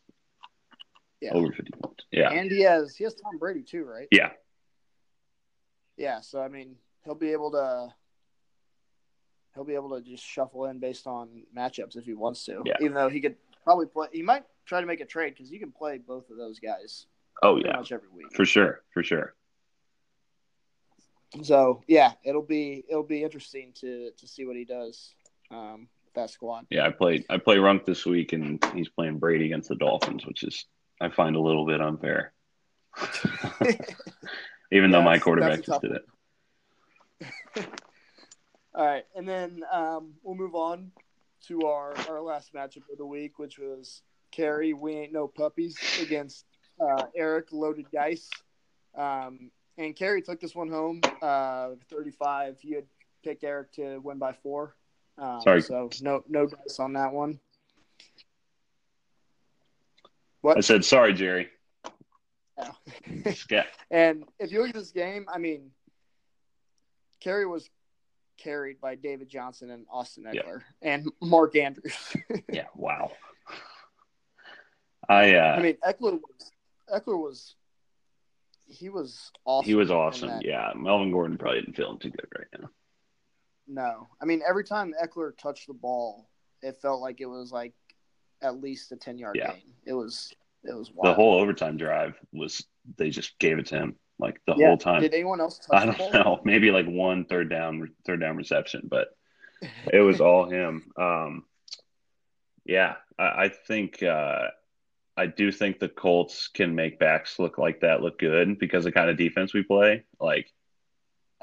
Yeah. 1.21 1.33
Over 1.33 1.51
50 1.51 1.65
points. 1.83 2.05
Yeah. 2.13 2.31
And 2.31 2.49
he 2.49 2.63
has 2.63 2.95
he 2.95 3.03
has 3.03 3.15
Tom 3.15 3.39
Brady 3.39 3.63
too, 3.63 3.85
right? 3.85 4.07
Yeah. 4.13 4.31
Yeah, 5.97 6.21
so 6.21 6.41
I 6.41 6.47
mean, 6.47 6.77
he'll 7.05 7.17
be 7.17 7.33
able 7.33 7.51
to 7.53 7.93
he'll 9.55 9.65
be 9.65 9.75
able 9.75 9.97
to 9.97 10.01
just 10.01 10.25
shuffle 10.25 10.67
in 10.67 10.79
based 10.79 11.09
on 11.09 11.43
matchups 11.57 11.97
if 11.97 12.05
he 12.05 12.15
wants 12.15 12.45
to. 12.45 12.63
Yeah. 12.65 12.77
Even 12.81 12.95
though 12.95 13.09
he 13.09 13.21
could 13.21 13.37
probably 13.65 13.87
play, 13.87 14.09
he 14.13 14.23
might 14.23 14.45
try 14.67 14.81
to 14.81 14.87
make 14.87 15.01
a 15.01 15.07
trade 15.07 15.35
because 15.37 15.51
you 15.51 15.59
can 15.59 15.73
play 15.73 15.99
both 15.99 16.29
of 16.31 16.37
those 16.37 16.59
guys 16.59 17.07
Oh 17.43 17.57
yeah. 17.57 17.77
much 17.77 17.93
every 17.93 18.09
week. 18.15 18.35
For 18.35 18.45
sure. 18.45 18.83
For 18.93 19.03
sure. 19.03 19.35
So 21.43 21.83
yeah, 21.87 22.13
it'll 22.25 22.43
be 22.43 22.85
it'll 22.89 23.03
be 23.03 23.23
interesting 23.23 23.73
to 23.81 24.11
to 24.17 24.27
see 24.29 24.47
what 24.47 24.57
he 24.57 24.65
does 24.65 25.15
um, 25.51 25.89
with 26.05 26.15
that 26.15 26.31
squad. 26.31 26.67
Yeah, 26.71 26.87
I 26.87 26.91
played 26.91 27.25
I 27.29 27.39
play 27.39 27.57
Runk 27.57 27.85
this 27.85 28.07
week 28.07 28.33
and 28.33 28.65
he's 28.75 28.89
playing 28.89 29.19
Brady 29.19 29.47
against 29.47 29.69
the 29.69 29.75
Dolphins, 29.75 30.25
which 30.27 30.45
is 30.45 30.65
I 31.01 31.11
find 31.11 31.37
a 31.37 31.41
little 31.41 31.67
bit 31.67 31.81
unfair. 31.81 32.33
Even 34.73 34.91
though 34.91 35.03
my 35.03 35.19
quarterback 35.19 35.63
just 35.63 35.83
did 35.83 35.93
it. 35.93 37.67
All 38.75 38.85
right, 38.85 39.05
and 39.15 39.29
then 39.29 39.63
um, 39.73 40.15
we'll 40.23 40.35
move 40.35 40.55
on 40.55 40.91
to 41.49 41.67
our 41.67 41.95
our 42.09 42.21
last 42.21 42.53
matchup 42.55 42.91
of 42.91 42.99
the 42.99 43.07
week, 43.07 43.39
which 43.39 43.59
was 43.59 44.03
Carrie. 44.37 44.75
We 44.75 44.93
ain't 44.95 45.13
no 45.13 45.27
puppies 45.27 45.77
against 46.01 46.45
uh, 46.81 47.05
Eric 47.17 47.49
Loaded 47.53 47.87
Dice. 47.91 48.29
Um, 48.95 49.51
and 49.79 49.97
Carrie 49.97 50.23
took 50.23 50.41
this 50.41 50.55
one 50.55 50.69
home, 50.69 51.01
uh, 51.23 51.71
35. 51.91 52.59
You 52.63 52.77
had 52.77 52.85
picked 53.25 53.45
Eric 53.45 53.73
to 53.73 53.99
win 53.99 54.19
by 54.19 54.33
four. 54.33 54.77
Um, 55.19 55.41
Sorry. 55.43 55.63
So 55.63 55.89
no 56.03 56.23
no 56.29 56.47
dice 56.47 56.79
on 56.79 56.93
that 56.93 57.13
one. 57.13 57.41
What? 60.43 60.59
I 60.59 60.61
said, 60.61 60.85
sorry, 60.85 61.13
Jerry. 61.15 61.49
Yeah. 63.51 63.65
And 63.91 64.25
if 64.39 64.51
you 64.51 64.61
look 64.61 64.71
at 64.71 64.75
this 64.75 64.91
game, 64.91 65.27
I 65.33 65.37
mean, 65.39 65.71
Carey 67.21 67.45
was 67.47 67.69
carried 68.39 68.81
by 68.81 68.95
David 68.95 69.29
Johnson 69.29 69.71
and 69.71 69.87
Austin 69.91 70.27
Yeah. 70.33 70.43
Ekeler 70.43 70.63
and 70.81 71.11
Mark 71.21 71.57
Andrews. 71.57 71.95
Yeah, 72.51 72.67
wow. 72.75 73.13
I 75.09 75.35
uh 75.37 75.57
I 75.59 75.63
mean, 75.63 75.77
Ekeler 75.87 76.21
was 76.21 76.53
Ekeler 76.93 77.19
was 77.23 77.55
he 78.69 78.89
was 78.89 79.31
awesome. 79.45 79.69
he 79.69 79.75
was 79.75 79.91
awesome. 79.91 80.41
Yeah. 80.43 80.73
Melvin 80.77 81.13
Gordon 81.13 81.39
probably 81.39 81.61
didn't 81.61 81.77
feel 81.77 81.91
him 81.93 81.99
too 81.99 82.11
good 82.11 82.27
right 82.37 82.61
now. 82.61 82.69
No, 83.69 84.09
I 84.21 84.25
mean 84.25 84.43
every 84.49 84.65
time 84.65 84.95
Ekeler 85.03 85.37
touched 85.37 85.67
the 85.69 85.75
ball, 85.75 86.29
it 86.63 86.77
felt 86.81 87.01
like 87.01 87.21
it 87.21 87.27
was 87.27 87.53
like 87.53 87.73
at 88.43 88.61
least 88.61 88.93
a 88.93 88.97
ten 88.97 89.19
yard 89.19 89.37
Yeah. 89.37 89.53
gain. 89.53 89.63
It 89.85 89.93
was 89.93 90.33
it 90.65 90.75
was 90.75 90.91
The 91.03 91.15
whole 91.15 91.39
overtime 91.41 91.77
drive 91.77 92.15
was 92.33 92.65
they 92.97 93.11
just 93.11 93.39
gave 93.39 93.59
it 93.59 93.67
to 93.67 93.77
him 93.77 93.97
like 94.19 94.41
the 94.47 94.55
Yeah. 94.57 94.69
whole 94.69 94.79
time. 94.79 95.01
Did 95.03 95.15
anyone 95.15 95.41
else 95.41 95.59
touch 95.59 95.83
I 95.83 95.87
don't 95.87 96.13
know, 96.15 96.41
maybe 96.45 96.71
like 96.71 96.87
one 96.87 97.25
third 97.27 97.49
down 97.51 97.91
third 98.05 98.21
down 98.21 98.37
reception, 98.37 98.83
but 98.91 99.09
it 99.93 100.01
was 100.01 100.21
all 100.21 100.49
him. 100.49 100.91
Um, 100.97 101.45
yeah, 102.65 102.97
I, 103.19 103.45
I 103.45 103.49
think 103.49 104.03
uh, 104.03 104.49
I 105.17 105.27
do 105.27 105.51
think 105.51 105.79
the 105.79 105.89
Colts 105.89 106.49
can 106.49 106.75
make 106.75 106.99
backs 106.99 107.39
look 107.39 107.57
like 107.59 107.81
that 107.81 108.03
look 108.03 108.19
good 108.19 108.59
because 108.59 108.85
the 108.85 108.93
kind 108.93 109.09
of 109.09 109.17
defense 109.17 109.55
we 109.55 109.63
play. 109.63 110.05
Like, 110.21 110.53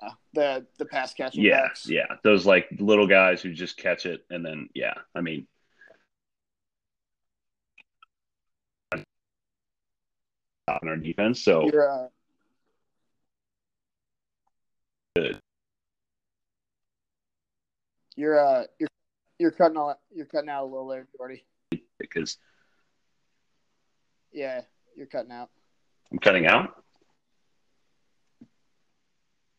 Yeah. 0.01 0.09
The 0.33 0.67
the 0.77 0.85
pass 0.85 1.13
catching 1.13 1.43
yeah, 1.43 1.61
backs. 1.63 1.89
yeah, 1.89 2.05
those 2.23 2.45
like 2.45 2.67
little 2.79 3.07
guys 3.07 3.41
who 3.41 3.53
just 3.53 3.77
catch 3.77 4.05
it 4.05 4.25
and 4.29 4.45
then 4.45 4.69
yeah, 4.73 4.93
I 5.15 5.21
mean. 5.21 5.47
On 10.65 10.87
our 10.87 10.95
defense, 10.95 11.41
so 11.43 11.65
You're, 11.69 11.89
uh, 11.89 12.07
You're 18.15 18.39
uh 18.39 18.63
you're 18.79 18.89
you're 19.39 19.51
cutting 19.51 19.77
out 19.77 19.99
you're 20.13 20.25
cutting 20.25 20.49
out 20.49 20.63
a 20.63 20.65
little 20.65 20.87
there, 20.87 21.07
Jordy. 21.17 21.43
Because 21.99 22.37
Yeah, 24.33 24.61
you're 24.95 25.05
cutting 25.05 25.31
out. 25.31 25.49
I'm 26.11 26.19
cutting 26.19 26.45
out. 26.45 26.83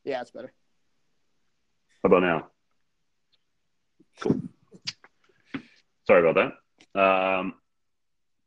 Yeah, 0.04 0.20
it's 0.20 0.30
better. 0.30 0.52
How 2.02 2.08
about 2.08 2.22
now? 2.22 2.48
Cool. 4.20 4.40
Sorry 6.06 6.28
about 6.28 6.52
that. 6.94 7.00
Um, 7.00 7.54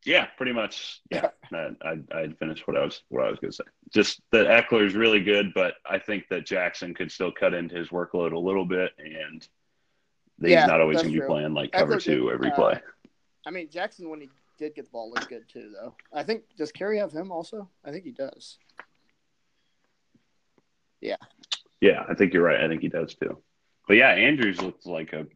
yeah, 0.06 0.26
pretty 0.38 0.54
much. 0.54 1.02
Yeah, 1.10 1.30
I, 1.54 1.70
I 1.82 1.98
I 2.14 2.28
finished 2.40 2.68
what 2.68 2.78
I 2.78 2.84
was 2.86 3.02
what 3.10 3.26
I 3.26 3.30
was 3.30 3.40
going 3.40 3.52
to 3.52 3.58
say. 3.58 3.64
Just 3.94 4.22
that 4.32 4.46
Ekeler 4.46 4.86
is 4.86 4.96
really 4.96 5.22
good, 5.22 5.54
but 5.56 5.74
I 5.86 5.98
think 6.00 6.26
that 6.30 6.46
Jackson 6.46 6.94
could 6.94 7.12
still 7.12 7.32
cut 7.32 7.54
into 7.54 7.76
his 7.76 7.90
workload 7.90 8.34
a 8.34 8.40
little 8.40 8.66
bit, 8.66 8.92
and 8.98 9.48
Yeah, 10.40 10.62
he's 10.62 10.68
not 10.68 10.82
always 10.82 11.02
going 11.02 11.14
to 11.14 11.20
be 11.20 11.26
playing 11.26 11.54
like 11.54 11.72
cover 11.72 11.96
Ekeler 11.96 12.04
two 12.04 12.24
did, 12.26 12.34
every 12.34 12.52
uh, 12.52 12.56
play. 12.56 12.82
I 13.46 13.50
mean, 13.52 13.70
Jackson 13.70 14.10
when 14.10 14.22
he 14.22 14.30
did 14.58 14.76
get 14.76 14.86
the 14.86 14.92
ball 14.92 15.10
looked 15.10 15.30
good 15.30 15.48
too, 15.48 15.72
though. 15.74 15.96
I 16.14 16.24
think 16.24 16.44
does 16.58 16.72
Kerry 16.72 16.98
have 16.98 17.12
him 17.12 17.32
also? 17.32 17.70
I 17.86 17.92
think 17.92 18.04
he 18.04 18.12
does. 18.12 18.58
Yeah, 21.00 21.16
Yeah, 21.80 22.04
I 22.10 22.16
think 22.16 22.34
you're 22.34 22.44
right. 22.44 22.60
I 22.64 22.68
think 22.68 22.82
he 22.82 22.90
does 22.90 23.14
too. 23.14 23.38
But 23.88 23.98
yeah, 23.98 24.10
Andrews 24.10 24.60
looks 24.62 24.86
like 24.86 25.14
a 25.14 25.28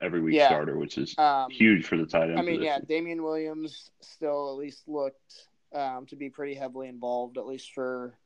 every 0.00 0.20
week 0.20 0.36
Yeah. 0.36 0.46
starter, 0.46 0.78
which 0.78 0.96
is 0.96 1.12
Um, 1.18 1.50
huge 1.50 1.84
for 1.86 1.96
the 1.96 2.06
tight 2.06 2.30
end. 2.30 2.38
I 2.38 2.42
mean, 2.42 2.62
yeah, 2.62 2.76
position. 2.78 2.86
Damien 2.86 3.22
Williams 3.24 3.90
still 4.00 4.50
at 4.52 4.56
least 4.58 4.86
looked 4.86 5.48
um, 5.72 6.06
to 6.06 6.14
be 6.16 6.30
pretty 6.30 6.54
heavily 6.54 6.86
involved, 6.88 7.36
at 7.36 7.46
least 7.46 7.72
for 7.72 8.16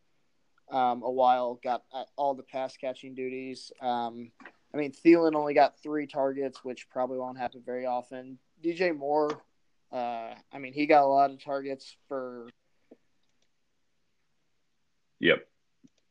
um, 0.71 1.03
a 1.03 1.11
while. 1.11 1.59
Got 1.65 1.85
uh, 1.93 2.05
all 2.17 2.35
the 2.35 2.43
pass 2.43 2.77
catching 2.77 3.15
duties. 3.15 3.73
Um, 3.81 4.31
I 4.75 4.77
mean, 4.77 4.93
Thielen 4.93 5.35
only 5.35 5.55
got 5.55 5.79
three 5.83 6.07
targets, 6.07 6.63
which 6.63 6.89
probably 6.91 7.19
won't 7.19 7.39
happen 7.39 7.63
very 7.65 7.87
often. 7.87 8.39
DJ 8.63 8.95
Moore, 8.95 9.31
uh, 9.93 10.35
I 10.53 10.59
mean, 10.59 10.73
he 10.73 10.87
got 10.87 11.03
a 11.03 11.07
lot 11.07 11.31
of 11.31 11.43
targets 11.43 11.97
for. 12.09 12.49
Yep. 15.21 15.47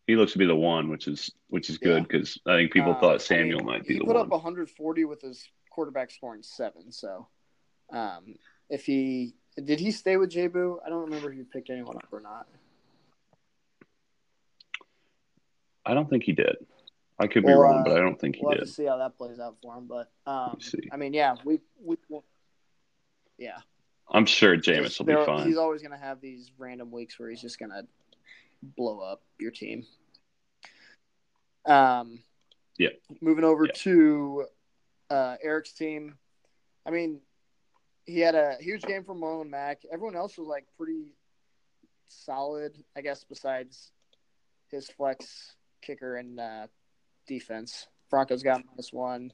He 0.07 0.15
looks 0.15 0.33
to 0.33 0.37
be 0.37 0.45
the 0.45 0.55
one, 0.55 0.89
which 0.89 1.07
is 1.07 1.31
which 1.47 1.69
is 1.69 1.77
good 1.77 2.07
because 2.07 2.37
I 2.45 2.55
think 2.57 2.71
people 2.73 2.93
um, 2.93 2.99
thought 2.99 3.21
Samuel 3.21 3.59
I 3.59 3.63
mean, 3.63 3.65
might 3.65 3.87
be 3.87 3.95
the 3.95 3.99
one. 4.03 4.07
he 4.09 4.13
put 4.13 4.21
up 4.21 4.29
140 4.29 5.05
with 5.05 5.21
his 5.21 5.47
quarterback 5.69 6.11
scoring 6.11 6.43
seven. 6.43 6.91
So, 6.91 7.27
um, 7.91 8.35
if 8.69 8.85
he 8.85 9.35
did 9.63 9.79
he 9.79 9.91
stay 9.91 10.17
with 10.17 10.31
Jabu? 10.31 10.77
I 10.85 10.89
don't 10.89 11.05
remember 11.05 11.31
if 11.31 11.37
he 11.37 11.43
picked 11.43 11.69
anyone 11.69 11.97
up 11.97 12.07
or 12.11 12.19
not. 12.19 12.47
I 15.85 15.93
don't 15.93 16.09
think 16.09 16.23
he 16.23 16.33
did. 16.33 16.55
I 17.19 17.27
could 17.27 17.45
be 17.45 17.51
wrong, 17.51 17.81
uh, 17.81 17.83
but 17.83 17.93
I 17.97 17.99
don't 17.99 18.19
think 18.19 18.35
he 18.35 18.41
We'll 18.43 18.51
have 18.53 18.59
did. 18.61 18.67
to 18.67 18.71
see 18.71 18.85
how 18.85 18.97
that 18.97 19.17
plays 19.17 19.39
out 19.39 19.57
for 19.61 19.75
him. 19.75 19.87
But 19.87 20.11
um, 20.25 20.57
see. 20.59 20.89
I 20.91 20.97
mean, 20.97 21.13
yeah, 21.13 21.35
we 21.43 21.59
we 21.83 21.97
yeah, 23.37 23.57
I'm 24.11 24.25
sure 24.25 24.57
Jameis 24.57 24.99
will 24.99 25.05
be 25.05 25.25
fine. 25.25 25.47
He's 25.47 25.57
always 25.57 25.81
going 25.81 25.97
to 25.97 26.03
have 26.03 26.19
these 26.21 26.51
random 26.57 26.91
weeks 26.91 27.17
where 27.17 27.29
he's 27.29 27.41
just 27.41 27.57
going 27.57 27.71
to 27.71 27.83
blow 28.75 28.99
up 28.99 29.21
your 29.39 29.51
team. 29.51 29.85
Um, 31.65 32.19
Yeah. 32.77 32.89
Moving 33.21 33.43
over 33.43 33.65
Yeah. 33.65 33.71
to 33.75 34.45
uh, 35.09 35.37
Eric's 35.41 35.73
team. 35.73 36.17
I 36.85 36.89
mean, 36.91 37.21
he 38.05 38.19
had 38.19 38.35
a 38.35 38.57
huge 38.59 38.81
game 38.83 39.03
from 39.03 39.21
Marlon 39.21 39.49
Mack. 39.49 39.81
Everyone 39.91 40.15
else 40.15 40.37
was 40.37 40.47
like 40.47 40.65
pretty 40.77 41.13
solid, 42.07 42.83
I 42.95 43.01
guess, 43.01 43.23
besides 43.23 43.91
his 44.69 44.89
flex 44.89 45.55
kicker 45.81 46.15
and 46.15 46.39
uh, 46.39 46.67
defense. 47.27 47.87
Broncos 48.09 48.43
got 48.43 48.63
minus 48.65 48.91
one. 48.91 49.31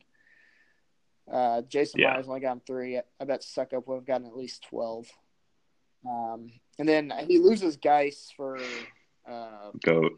Uh, 1.32 1.62
Jason 1.63 2.00
Yeah. 2.00 2.13
Myers 2.13 2.28
only 2.28 2.40
got 2.40 2.54
him 2.54 2.62
three. 2.66 2.98
I 3.20 3.26
bet 3.26 3.44
Suck 3.44 3.74
Up 3.74 3.88
would 3.88 3.96
have 3.96 4.06
gotten 4.06 4.28
at 4.28 4.36
least 4.36 4.63
12. 4.70 5.08
Um, 6.08 6.52
and 6.80 6.88
then 6.88 7.12
he 7.28 7.38
loses 7.40 7.76
Guice 7.78 8.32
for, 8.36 8.58
uh, 9.28 9.72
Goat. 9.84 10.13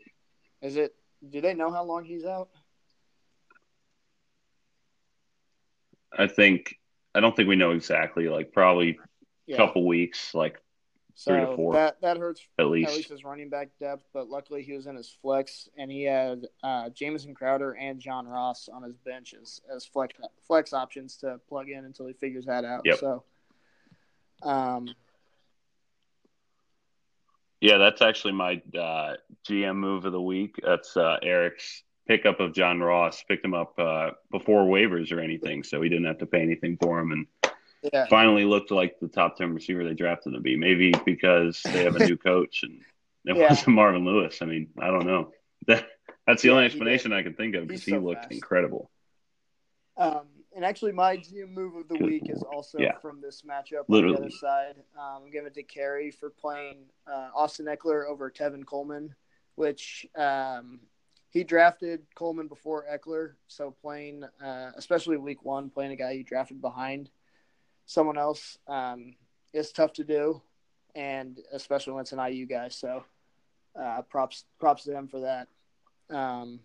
is 0.61 0.75
it, 0.75 0.93
do 1.27 1.41
they 1.41 1.53
know 1.53 1.71
how 1.71 1.83
long 1.83 2.05
he's 2.05 2.25
out? 2.25 2.49
I 6.11 6.27
think 6.27 6.75
I 7.13 7.19
don't 7.19 7.35
think 7.35 7.49
we 7.49 7.55
know 7.55 7.71
exactly. 7.71 8.27
Like 8.29 8.51
probably 8.51 8.97
a 9.51 9.55
couple 9.55 9.85
weeks, 9.85 10.33
like 10.33 10.59
so 11.19 11.33
three 11.33 11.41
to 11.41 11.55
four. 11.57 11.73
That, 11.73 11.99
that 11.99 12.15
hurts 12.15 12.47
at 12.57 12.63
at 12.63 12.71
least. 12.71 12.95
least 12.95 13.09
his 13.09 13.25
running 13.25 13.49
back 13.49 13.71
depth, 13.77 14.05
but 14.13 14.29
luckily 14.29 14.63
he 14.63 14.71
was 14.71 14.87
in 14.87 14.95
his 14.95 15.13
flex, 15.21 15.67
and 15.77 15.91
he 15.91 16.03
had 16.03 16.47
uh, 16.63 16.87
Jamison 16.91 17.35
Crowder 17.35 17.73
and 17.73 17.99
John 17.99 18.25
Ross 18.25 18.69
on 18.73 18.83
his 18.83 18.95
bench 18.95 19.35
as, 19.39 19.59
as 19.69 19.85
flex 19.85 20.15
flex 20.47 20.71
options 20.71 21.17
to 21.17 21.41
plug 21.49 21.67
in 21.67 21.83
until 21.83 22.07
he 22.07 22.13
figures 22.13 22.45
that 22.45 22.63
out. 22.63 22.83
Yep. 22.85 22.99
So, 22.99 23.23
um, 24.43 24.87
Yeah, 27.59 27.79
that's 27.79 28.01
actually 28.01 28.33
my 28.33 28.61
uh, 28.73 29.15
GM 29.45 29.75
move 29.75 30.05
of 30.05 30.13
the 30.13 30.21
week. 30.21 30.55
That's 30.63 30.95
uh, 30.95 31.17
Eric's 31.21 31.83
pickup 32.07 32.39
of 32.39 32.53
John 32.53 32.79
Ross. 32.79 33.25
Picked 33.27 33.43
him 33.43 33.53
up 33.53 33.77
uh, 33.77 34.11
before 34.31 34.63
waivers 34.63 35.11
or 35.11 35.19
anything, 35.19 35.63
so 35.63 35.81
he 35.81 35.89
didn't 35.89 36.05
have 36.05 36.19
to 36.19 36.25
pay 36.25 36.41
anything 36.41 36.77
for 36.81 36.97
him, 36.97 37.11
and 37.11 37.27
yeah, 37.81 38.05
finally 38.07 38.45
looked 38.45 38.71
like 38.71 38.99
the 38.99 39.07
top 39.07 39.37
ten 39.37 39.53
receiver 39.53 39.83
they 39.83 39.93
drafted 39.93 40.33
to 40.33 40.39
be. 40.39 40.55
Maybe 40.55 40.93
because 41.05 41.61
they 41.63 41.83
have 41.83 41.95
a 41.95 41.99
new 42.05 42.17
coach 42.31 42.63
and 42.63 42.81
it 43.25 43.35
Yeah. 43.37 43.49
wasn't 43.49 43.75
Marvin 43.75 44.05
Lewis. 44.05 44.39
I 44.41 44.45
mean, 44.45 44.69
I 44.79 44.87
don't 44.87 45.05
know. 45.05 45.31
That, 45.67 45.87
that's 46.25 46.41
the 46.41 46.47
Yeah, 46.47 46.53
only 46.53 46.65
explanation 46.65 47.11
I 47.11 47.21
can 47.21 47.33
think 47.35 47.53
of 47.53 47.67
because 47.67 47.81
He's 47.81 47.93
he 47.93 47.99
so 47.99 48.03
looked 48.03 48.21
fast. 48.23 48.31
incredible. 48.33 48.89
Um, 49.97 50.27
and 50.55 50.63
actually, 50.63 50.93
my 50.93 51.17
GM 51.17 51.49
move 51.49 51.75
of 51.75 51.87
the 51.89 51.97
week 51.97 52.29
is 52.29 52.41
also 52.41 52.79
from 53.01 53.19
this 53.21 53.43
matchup 53.43 53.83
on 53.89 54.07
the 54.07 54.15
other 54.17 54.29
side. 54.29 54.75
Um, 54.97 55.23
I'm 55.25 55.31
giving 55.31 55.47
it 55.47 55.53
to 55.55 55.63
Carey 55.63 56.11
for 56.11 56.29
playing 56.29 56.85
uh, 57.05 57.29
Austin 57.35 57.65
Ekeler 57.67 58.07
over 58.07 58.31
Tevin 58.31 58.65
Coleman, 58.65 59.13
which 59.55 60.07
um, 60.15 60.79
he 61.29 61.43
drafted 61.43 62.01
Coleman 62.15 62.47
before 62.47 62.85
Ekeler. 62.91 63.33
So 63.47 63.71
playing, 63.81 64.23
uh, 64.43 64.71
especially 64.77 65.17
week 65.17 65.43
one, 65.43 65.69
playing 65.69 65.91
a 65.91 65.95
guy 65.97 66.11
you 66.11 66.23
drafted 66.23 66.61
behind 66.61 67.09
someone 67.89 68.19
else 68.19 68.59
um, 68.67 69.15
is 69.51 69.71
tough 69.71 69.91
to 69.93 70.03
do, 70.03 70.39
and 70.93 71.39
especially 71.51 71.93
when 71.93 72.01
it's 72.01 72.11
an 72.11 72.19
IU 72.19 72.45
guy. 72.45 72.67
So 72.69 73.03
uh, 73.75 74.03
props 74.03 74.45
props 74.59 74.83
to 74.83 74.95
him 74.95 75.07
for 75.07 75.21
that. 75.21 75.47
Um, 76.15 76.59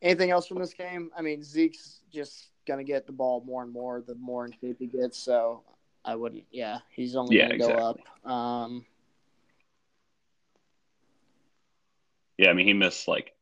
Anything 0.00 0.30
else 0.32 0.48
from 0.48 0.58
this 0.58 0.74
game? 0.74 1.10
I 1.16 1.22
mean, 1.22 1.44
Zeke's 1.44 2.00
just 2.12 2.50
gonna 2.66 2.82
get 2.84 3.06
the 3.06 3.12
ball 3.12 3.42
more 3.46 3.62
and 3.62 3.72
more 3.72 4.02
the 4.04 4.14
more 4.16 4.44
in 4.46 4.52
shape 4.60 4.76
he 4.78 4.86
gets. 4.86 5.18
So 5.18 5.62
I 6.04 6.14
wouldn't. 6.16 6.44
Yeah, 6.50 6.78
he's 6.90 7.14
only 7.16 7.36
Yeah, 7.36 7.44
gonna 7.44 7.54
exactly. 7.54 8.02
go 8.24 8.30
up. 8.30 8.30
Um, 8.30 8.86
Yeah, 12.38 12.50
I 12.50 12.54
mean, 12.54 12.66
he 12.66 12.72
missed 12.72 13.06
like 13.06 13.32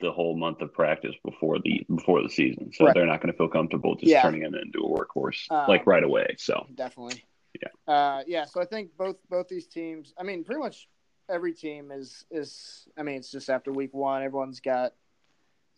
the 0.00 0.12
whole 0.12 0.36
month 0.36 0.60
of 0.60 0.72
practice 0.72 1.14
before 1.24 1.58
the 1.60 1.84
before 1.88 2.22
the 2.22 2.28
season, 2.28 2.72
so 2.72 2.84
Right. 2.84 2.94
they're 2.94 3.06
not 3.06 3.20
going 3.22 3.32
to 3.32 3.36
feel 3.36 3.48
comfortable 3.48 3.94
just 3.94 4.10
Yeah. 4.10 4.22
turning 4.22 4.42
him 4.42 4.54
into 4.54 4.80
a 4.80 4.88
workhorse 4.88 5.50
Um, 5.50 5.66
like 5.68 5.86
right 5.86 6.02
away. 6.04 6.34
So 6.38 6.66
definitely. 6.74 7.24
Yeah. 7.60 7.92
Uh, 7.92 8.22
yeah. 8.26 8.44
So 8.44 8.60
I 8.60 8.66
think 8.66 8.96
both 8.96 9.16
both 9.28 9.48
these 9.48 9.66
teams. 9.66 10.12
I 10.18 10.22
mean, 10.24 10.44
pretty 10.44 10.60
much 10.60 10.88
every 11.28 11.54
team 11.54 11.90
is 11.90 12.26
is. 12.30 12.86
I 12.98 13.02
mean, 13.02 13.16
it's 13.16 13.30
just 13.30 13.48
after 13.48 13.72
week 13.72 13.94
one, 13.94 14.22
everyone's 14.22 14.60
got 14.60 14.92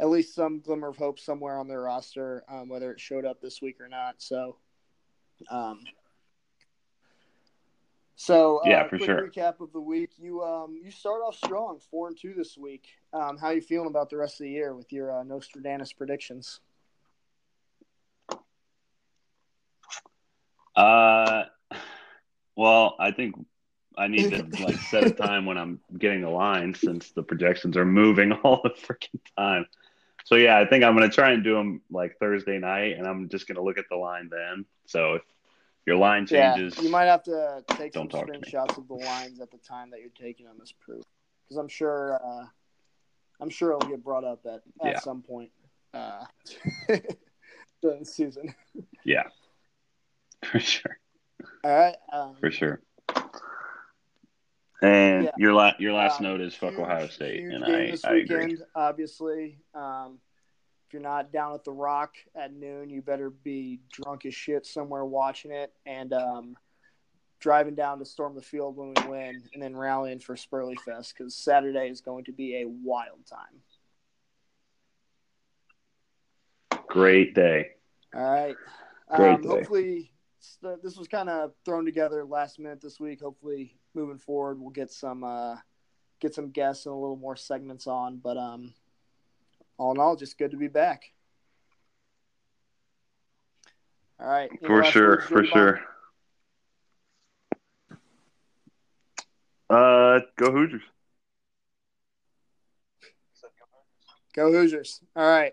at 0.01 0.09
least 0.09 0.35
some 0.35 0.61
glimmer 0.61 0.89
of 0.89 0.97
hope 0.97 1.19
somewhere 1.21 1.59
on 1.59 1.69
their 1.69 1.83
roster, 1.83 2.43
um, 2.49 2.69
whether 2.69 2.91
it 2.91 2.99
showed 2.99 3.25
up 3.25 3.41
this 3.41 3.61
week 3.63 3.81
or 3.81 3.89
not. 3.89 4.15
So, 4.19 4.57
um, 5.51 5.85
so 8.17 8.59
uh, 8.59 8.69
Yeah, 8.69 8.83
for 8.89 8.97
quick 8.97 9.03
sure. 9.07 9.29
Recap 9.29 9.61
of 9.61 9.73
the 9.73 9.81
week. 9.81 10.11
You 10.19 10.43
um 10.43 10.79
you 10.83 10.91
start 10.91 11.23
off 11.23 11.37
strong, 11.37 11.79
four 11.91 12.09
and 12.09 12.19
two 12.19 12.35
this 12.35 12.57
week. 12.59 12.89
Um, 13.13 13.39
how 13.39 13.49
are 13.49 13.55
you 13.55 13.61
feeling 13.61 13.89
about 13.89 14.09
the 14.11 14.17
rest 14.17 14.35
of 14.35 14.45
the 14.45 14.51
year 14.51 14.75
with 14.75 14.93
your 14.93 15.11
uh, 15.13 15.23
Nostradamus 15.25 15.93
predictions? 15.93 16.61
Uh, 20.77 21.45
well, 22.57 22.97
I 23.01 23.11
think 23.11 23.35
I 23.99 24.07
need 24.07 24.31
to 24.31 24.47
like 24.63 24.77
set 24.77 25.05
a 25.05 25.11
time 25.11 25.45
when 25.47 25.59
I'm 25.59 25.81
getting 25.99 26.23
the 26.23 26.31
line 26.31 26.75
since 26.75 27.11
the 27.11 27.23
projections 27.23 27.77
are 27.77 27.85
moving 27.85 28.33
all 28.45 28.61
the 28.63 28.71
freaking 28.71 29.21
time. 29.37 29.67
So 30.25 30.37
yeah, 30.37 30.59
I 30.59 30.67
think 30.67 30.85
I'm 30.85 30.95
gonna 30.95 31.09
try 31.09 31.33
and 31.33 31.43
do 31.43 31.55
them 31.55 31.81
like 31.91 32.17
Thursday 32.19 32.59
night, 32.59 32.97
and 32.97 33.07
I'm 33.07 33.29
just 33.29 33.49
gonna 33.49 33.63
look 33.63 33.79
at 33.79 33.87
the 33.91 33.97
line 33.97 34.29
then. 34.31 34.65
So 34.87 35.15
if 35.15 35.23
your 35.87 35.97
line 35.97 36.27
changes, 36.27 36.77
Yeah, 36.77 36.83
you 36.85 36.91
might 36.91 37.07
have 37.07 37.25
to 37.25 37.65
take 37.77 37.95
some 37.95 38.09
screenshots 38.09 38.79
of 38.79 38.87
the 38.87 38.95
lines 38.95 39.41
at 39.41 39.51
the 39.51 39.59
time 39.59 39.91
that 39.91 40.01
you're 40.01 40.11
taking 40.11 40.47
them 40.47 40.59
as 40.63 40.73
proof, 40.73 41.03
because 41.49 41.57
I'm 41.57 41.69
sure, 41.69 42.21
uh, 42.25 42.45
I'm 43.51 43.55
sure 43.55 43.73
it'll 43.73 43.89
get 43.91 44.05
brought 44.05 44.23
up 44.23 44.47
at, 44.47 44.53
at 44.81 44.93
Yeah. 44.93 45.01
some 45.01 45.23
point 45.23 45.51
uh, 45.93 46.25
during 47.83 47.99
the 47.99 48.05
season. 48.05 48.55
yeah, 49.05 49.25
for 50.45 50.61
sure, 50.61 50.97
All 51.65 51.77
right. 51.77 51.97
Um, 52.13 52.37
for 52.39 52.53
sure. 52.53 52.81
And 54.83 55.25
Yeah. 55.25 55.31
your 55.37 55.53
last 55.53 55.81
your 55.81 55.93
last 55.95 56.21
um, 56.21 56.27
note 56.27 56.41
is 56.43 56.55
fuck 56.55 56.75
huge- 56.75 56.81
Ohio 56.83 57.09
State, 57.09 57.43
and 57.43 57.65
game 57.65 57.75
I 57.89 57.91
this 57.91 58.05
I 58.05 58.15
agree. 58.19 58.37
weekend, 58.47 58.63
obviously. 58.77 59.59
Um, 59.75 60.21
if 60.87 60.93
you're 60.93 61.03
not 61.03 61.33
down 61.33 61.53
at 61.55 61.65
the 61.65 61.73
Rock 61.73 62.15
at 62.37 62.53
noon, 62.55 62.89
you 62.89 63.03
better 63.03 63.31
be 63.31 63.81
drunk 63.93 64.27
as 64.27 64.35
shit 64.35 64.65
somewhere 64.65 65.05
watching 65.05 65.51
it 65.51 65.73
and 65.87 66.13
um, 66.13 66.57
driving 67.41 67.75
down 67.75 67.99
to 67.99 68.05
storm 68.05 68.35
the 68.35 68.43
field 68.43 68.77
when 68.77 68.95
we 68.95 69.09
win, 69.09 69.43
and 69.53 69.63
then 69.63 69.75
rallying 69.75 70.21
for 70.21 70.37
Spurley 70.37 70.79
Fest 70.85 71.15
because 71.17 71.35
Saturday 71.35 71.89
is 71.89 72.01
going 72.01 72.25
to 72.25 72.33
be 72.33 72.61
a 72.61 72.69
wild 72.69 73.27
time. 73.27 73.63
Great 76.87 77.35
day. 77.35 77.71
All 78.15 78.23
right. 78.23 78.57
Great 79.17 79.35
um, 79.35 79.43
day. 79.43 79.49
Hopefully, 79.49 80.13
this 80.83 80.97
was 80.97 81.09
kind 81.09 81.29
of 81.29 81.53
thrown 81.65 81.85
together 81.85 82.25
last 82.25 82.59
minute 82.59 82.81
this 82.81 83.01
week. 83.01 83.21
Hopefully, 83.21 83.75
moving 83.95 84.19
forward, 84.19 84.61
we'll 84.61 84.71
get 84.71 84.93
some 84.93 85.25
uh, 85.25 85.57
get 86.21 86.35
some 86.35 86.51
guests 86.51 86.87
and 86.87 86.95
a 86.95 86.99
little 86.99 87.17
more 87.17 87.37
segments 87.37 87.87
on. 87.87 88.19
But 88.19 88.37
um, 88.37 88.75
all 89.79 89.93
in 89.93 89.99
all, 89.99 90.17
just 90.17 90.37
good 90.37 90.51
to 90.51 90.57
be 90.57 90.69
back. 90.69 91.05
All 94.21 94.29
right. 94.29 94.51
For 94.67 94.85
sure. 94.85 95.23
For 95.23 95.45
sure. 95.45 95.81
Uh, 99.71 100.21
go 100.37 100.51
Hoosiers. 100.51 100.83
Go 104.35 104.53
Hoosiers. 104.53 105.01
All 105.15 105.29
right. 105.29 105.53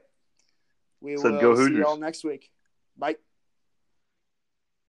We 1.01 1.17
Said 1.17 1.33
will 1.33 1.39
go 1.39 1.55
see 1.55 1.61
Hoosiers. 1.61 1.77
y'all 1.79 1.97
next 1.97 2.23
week. 2.23 2.49
Bye. 2.97 3.17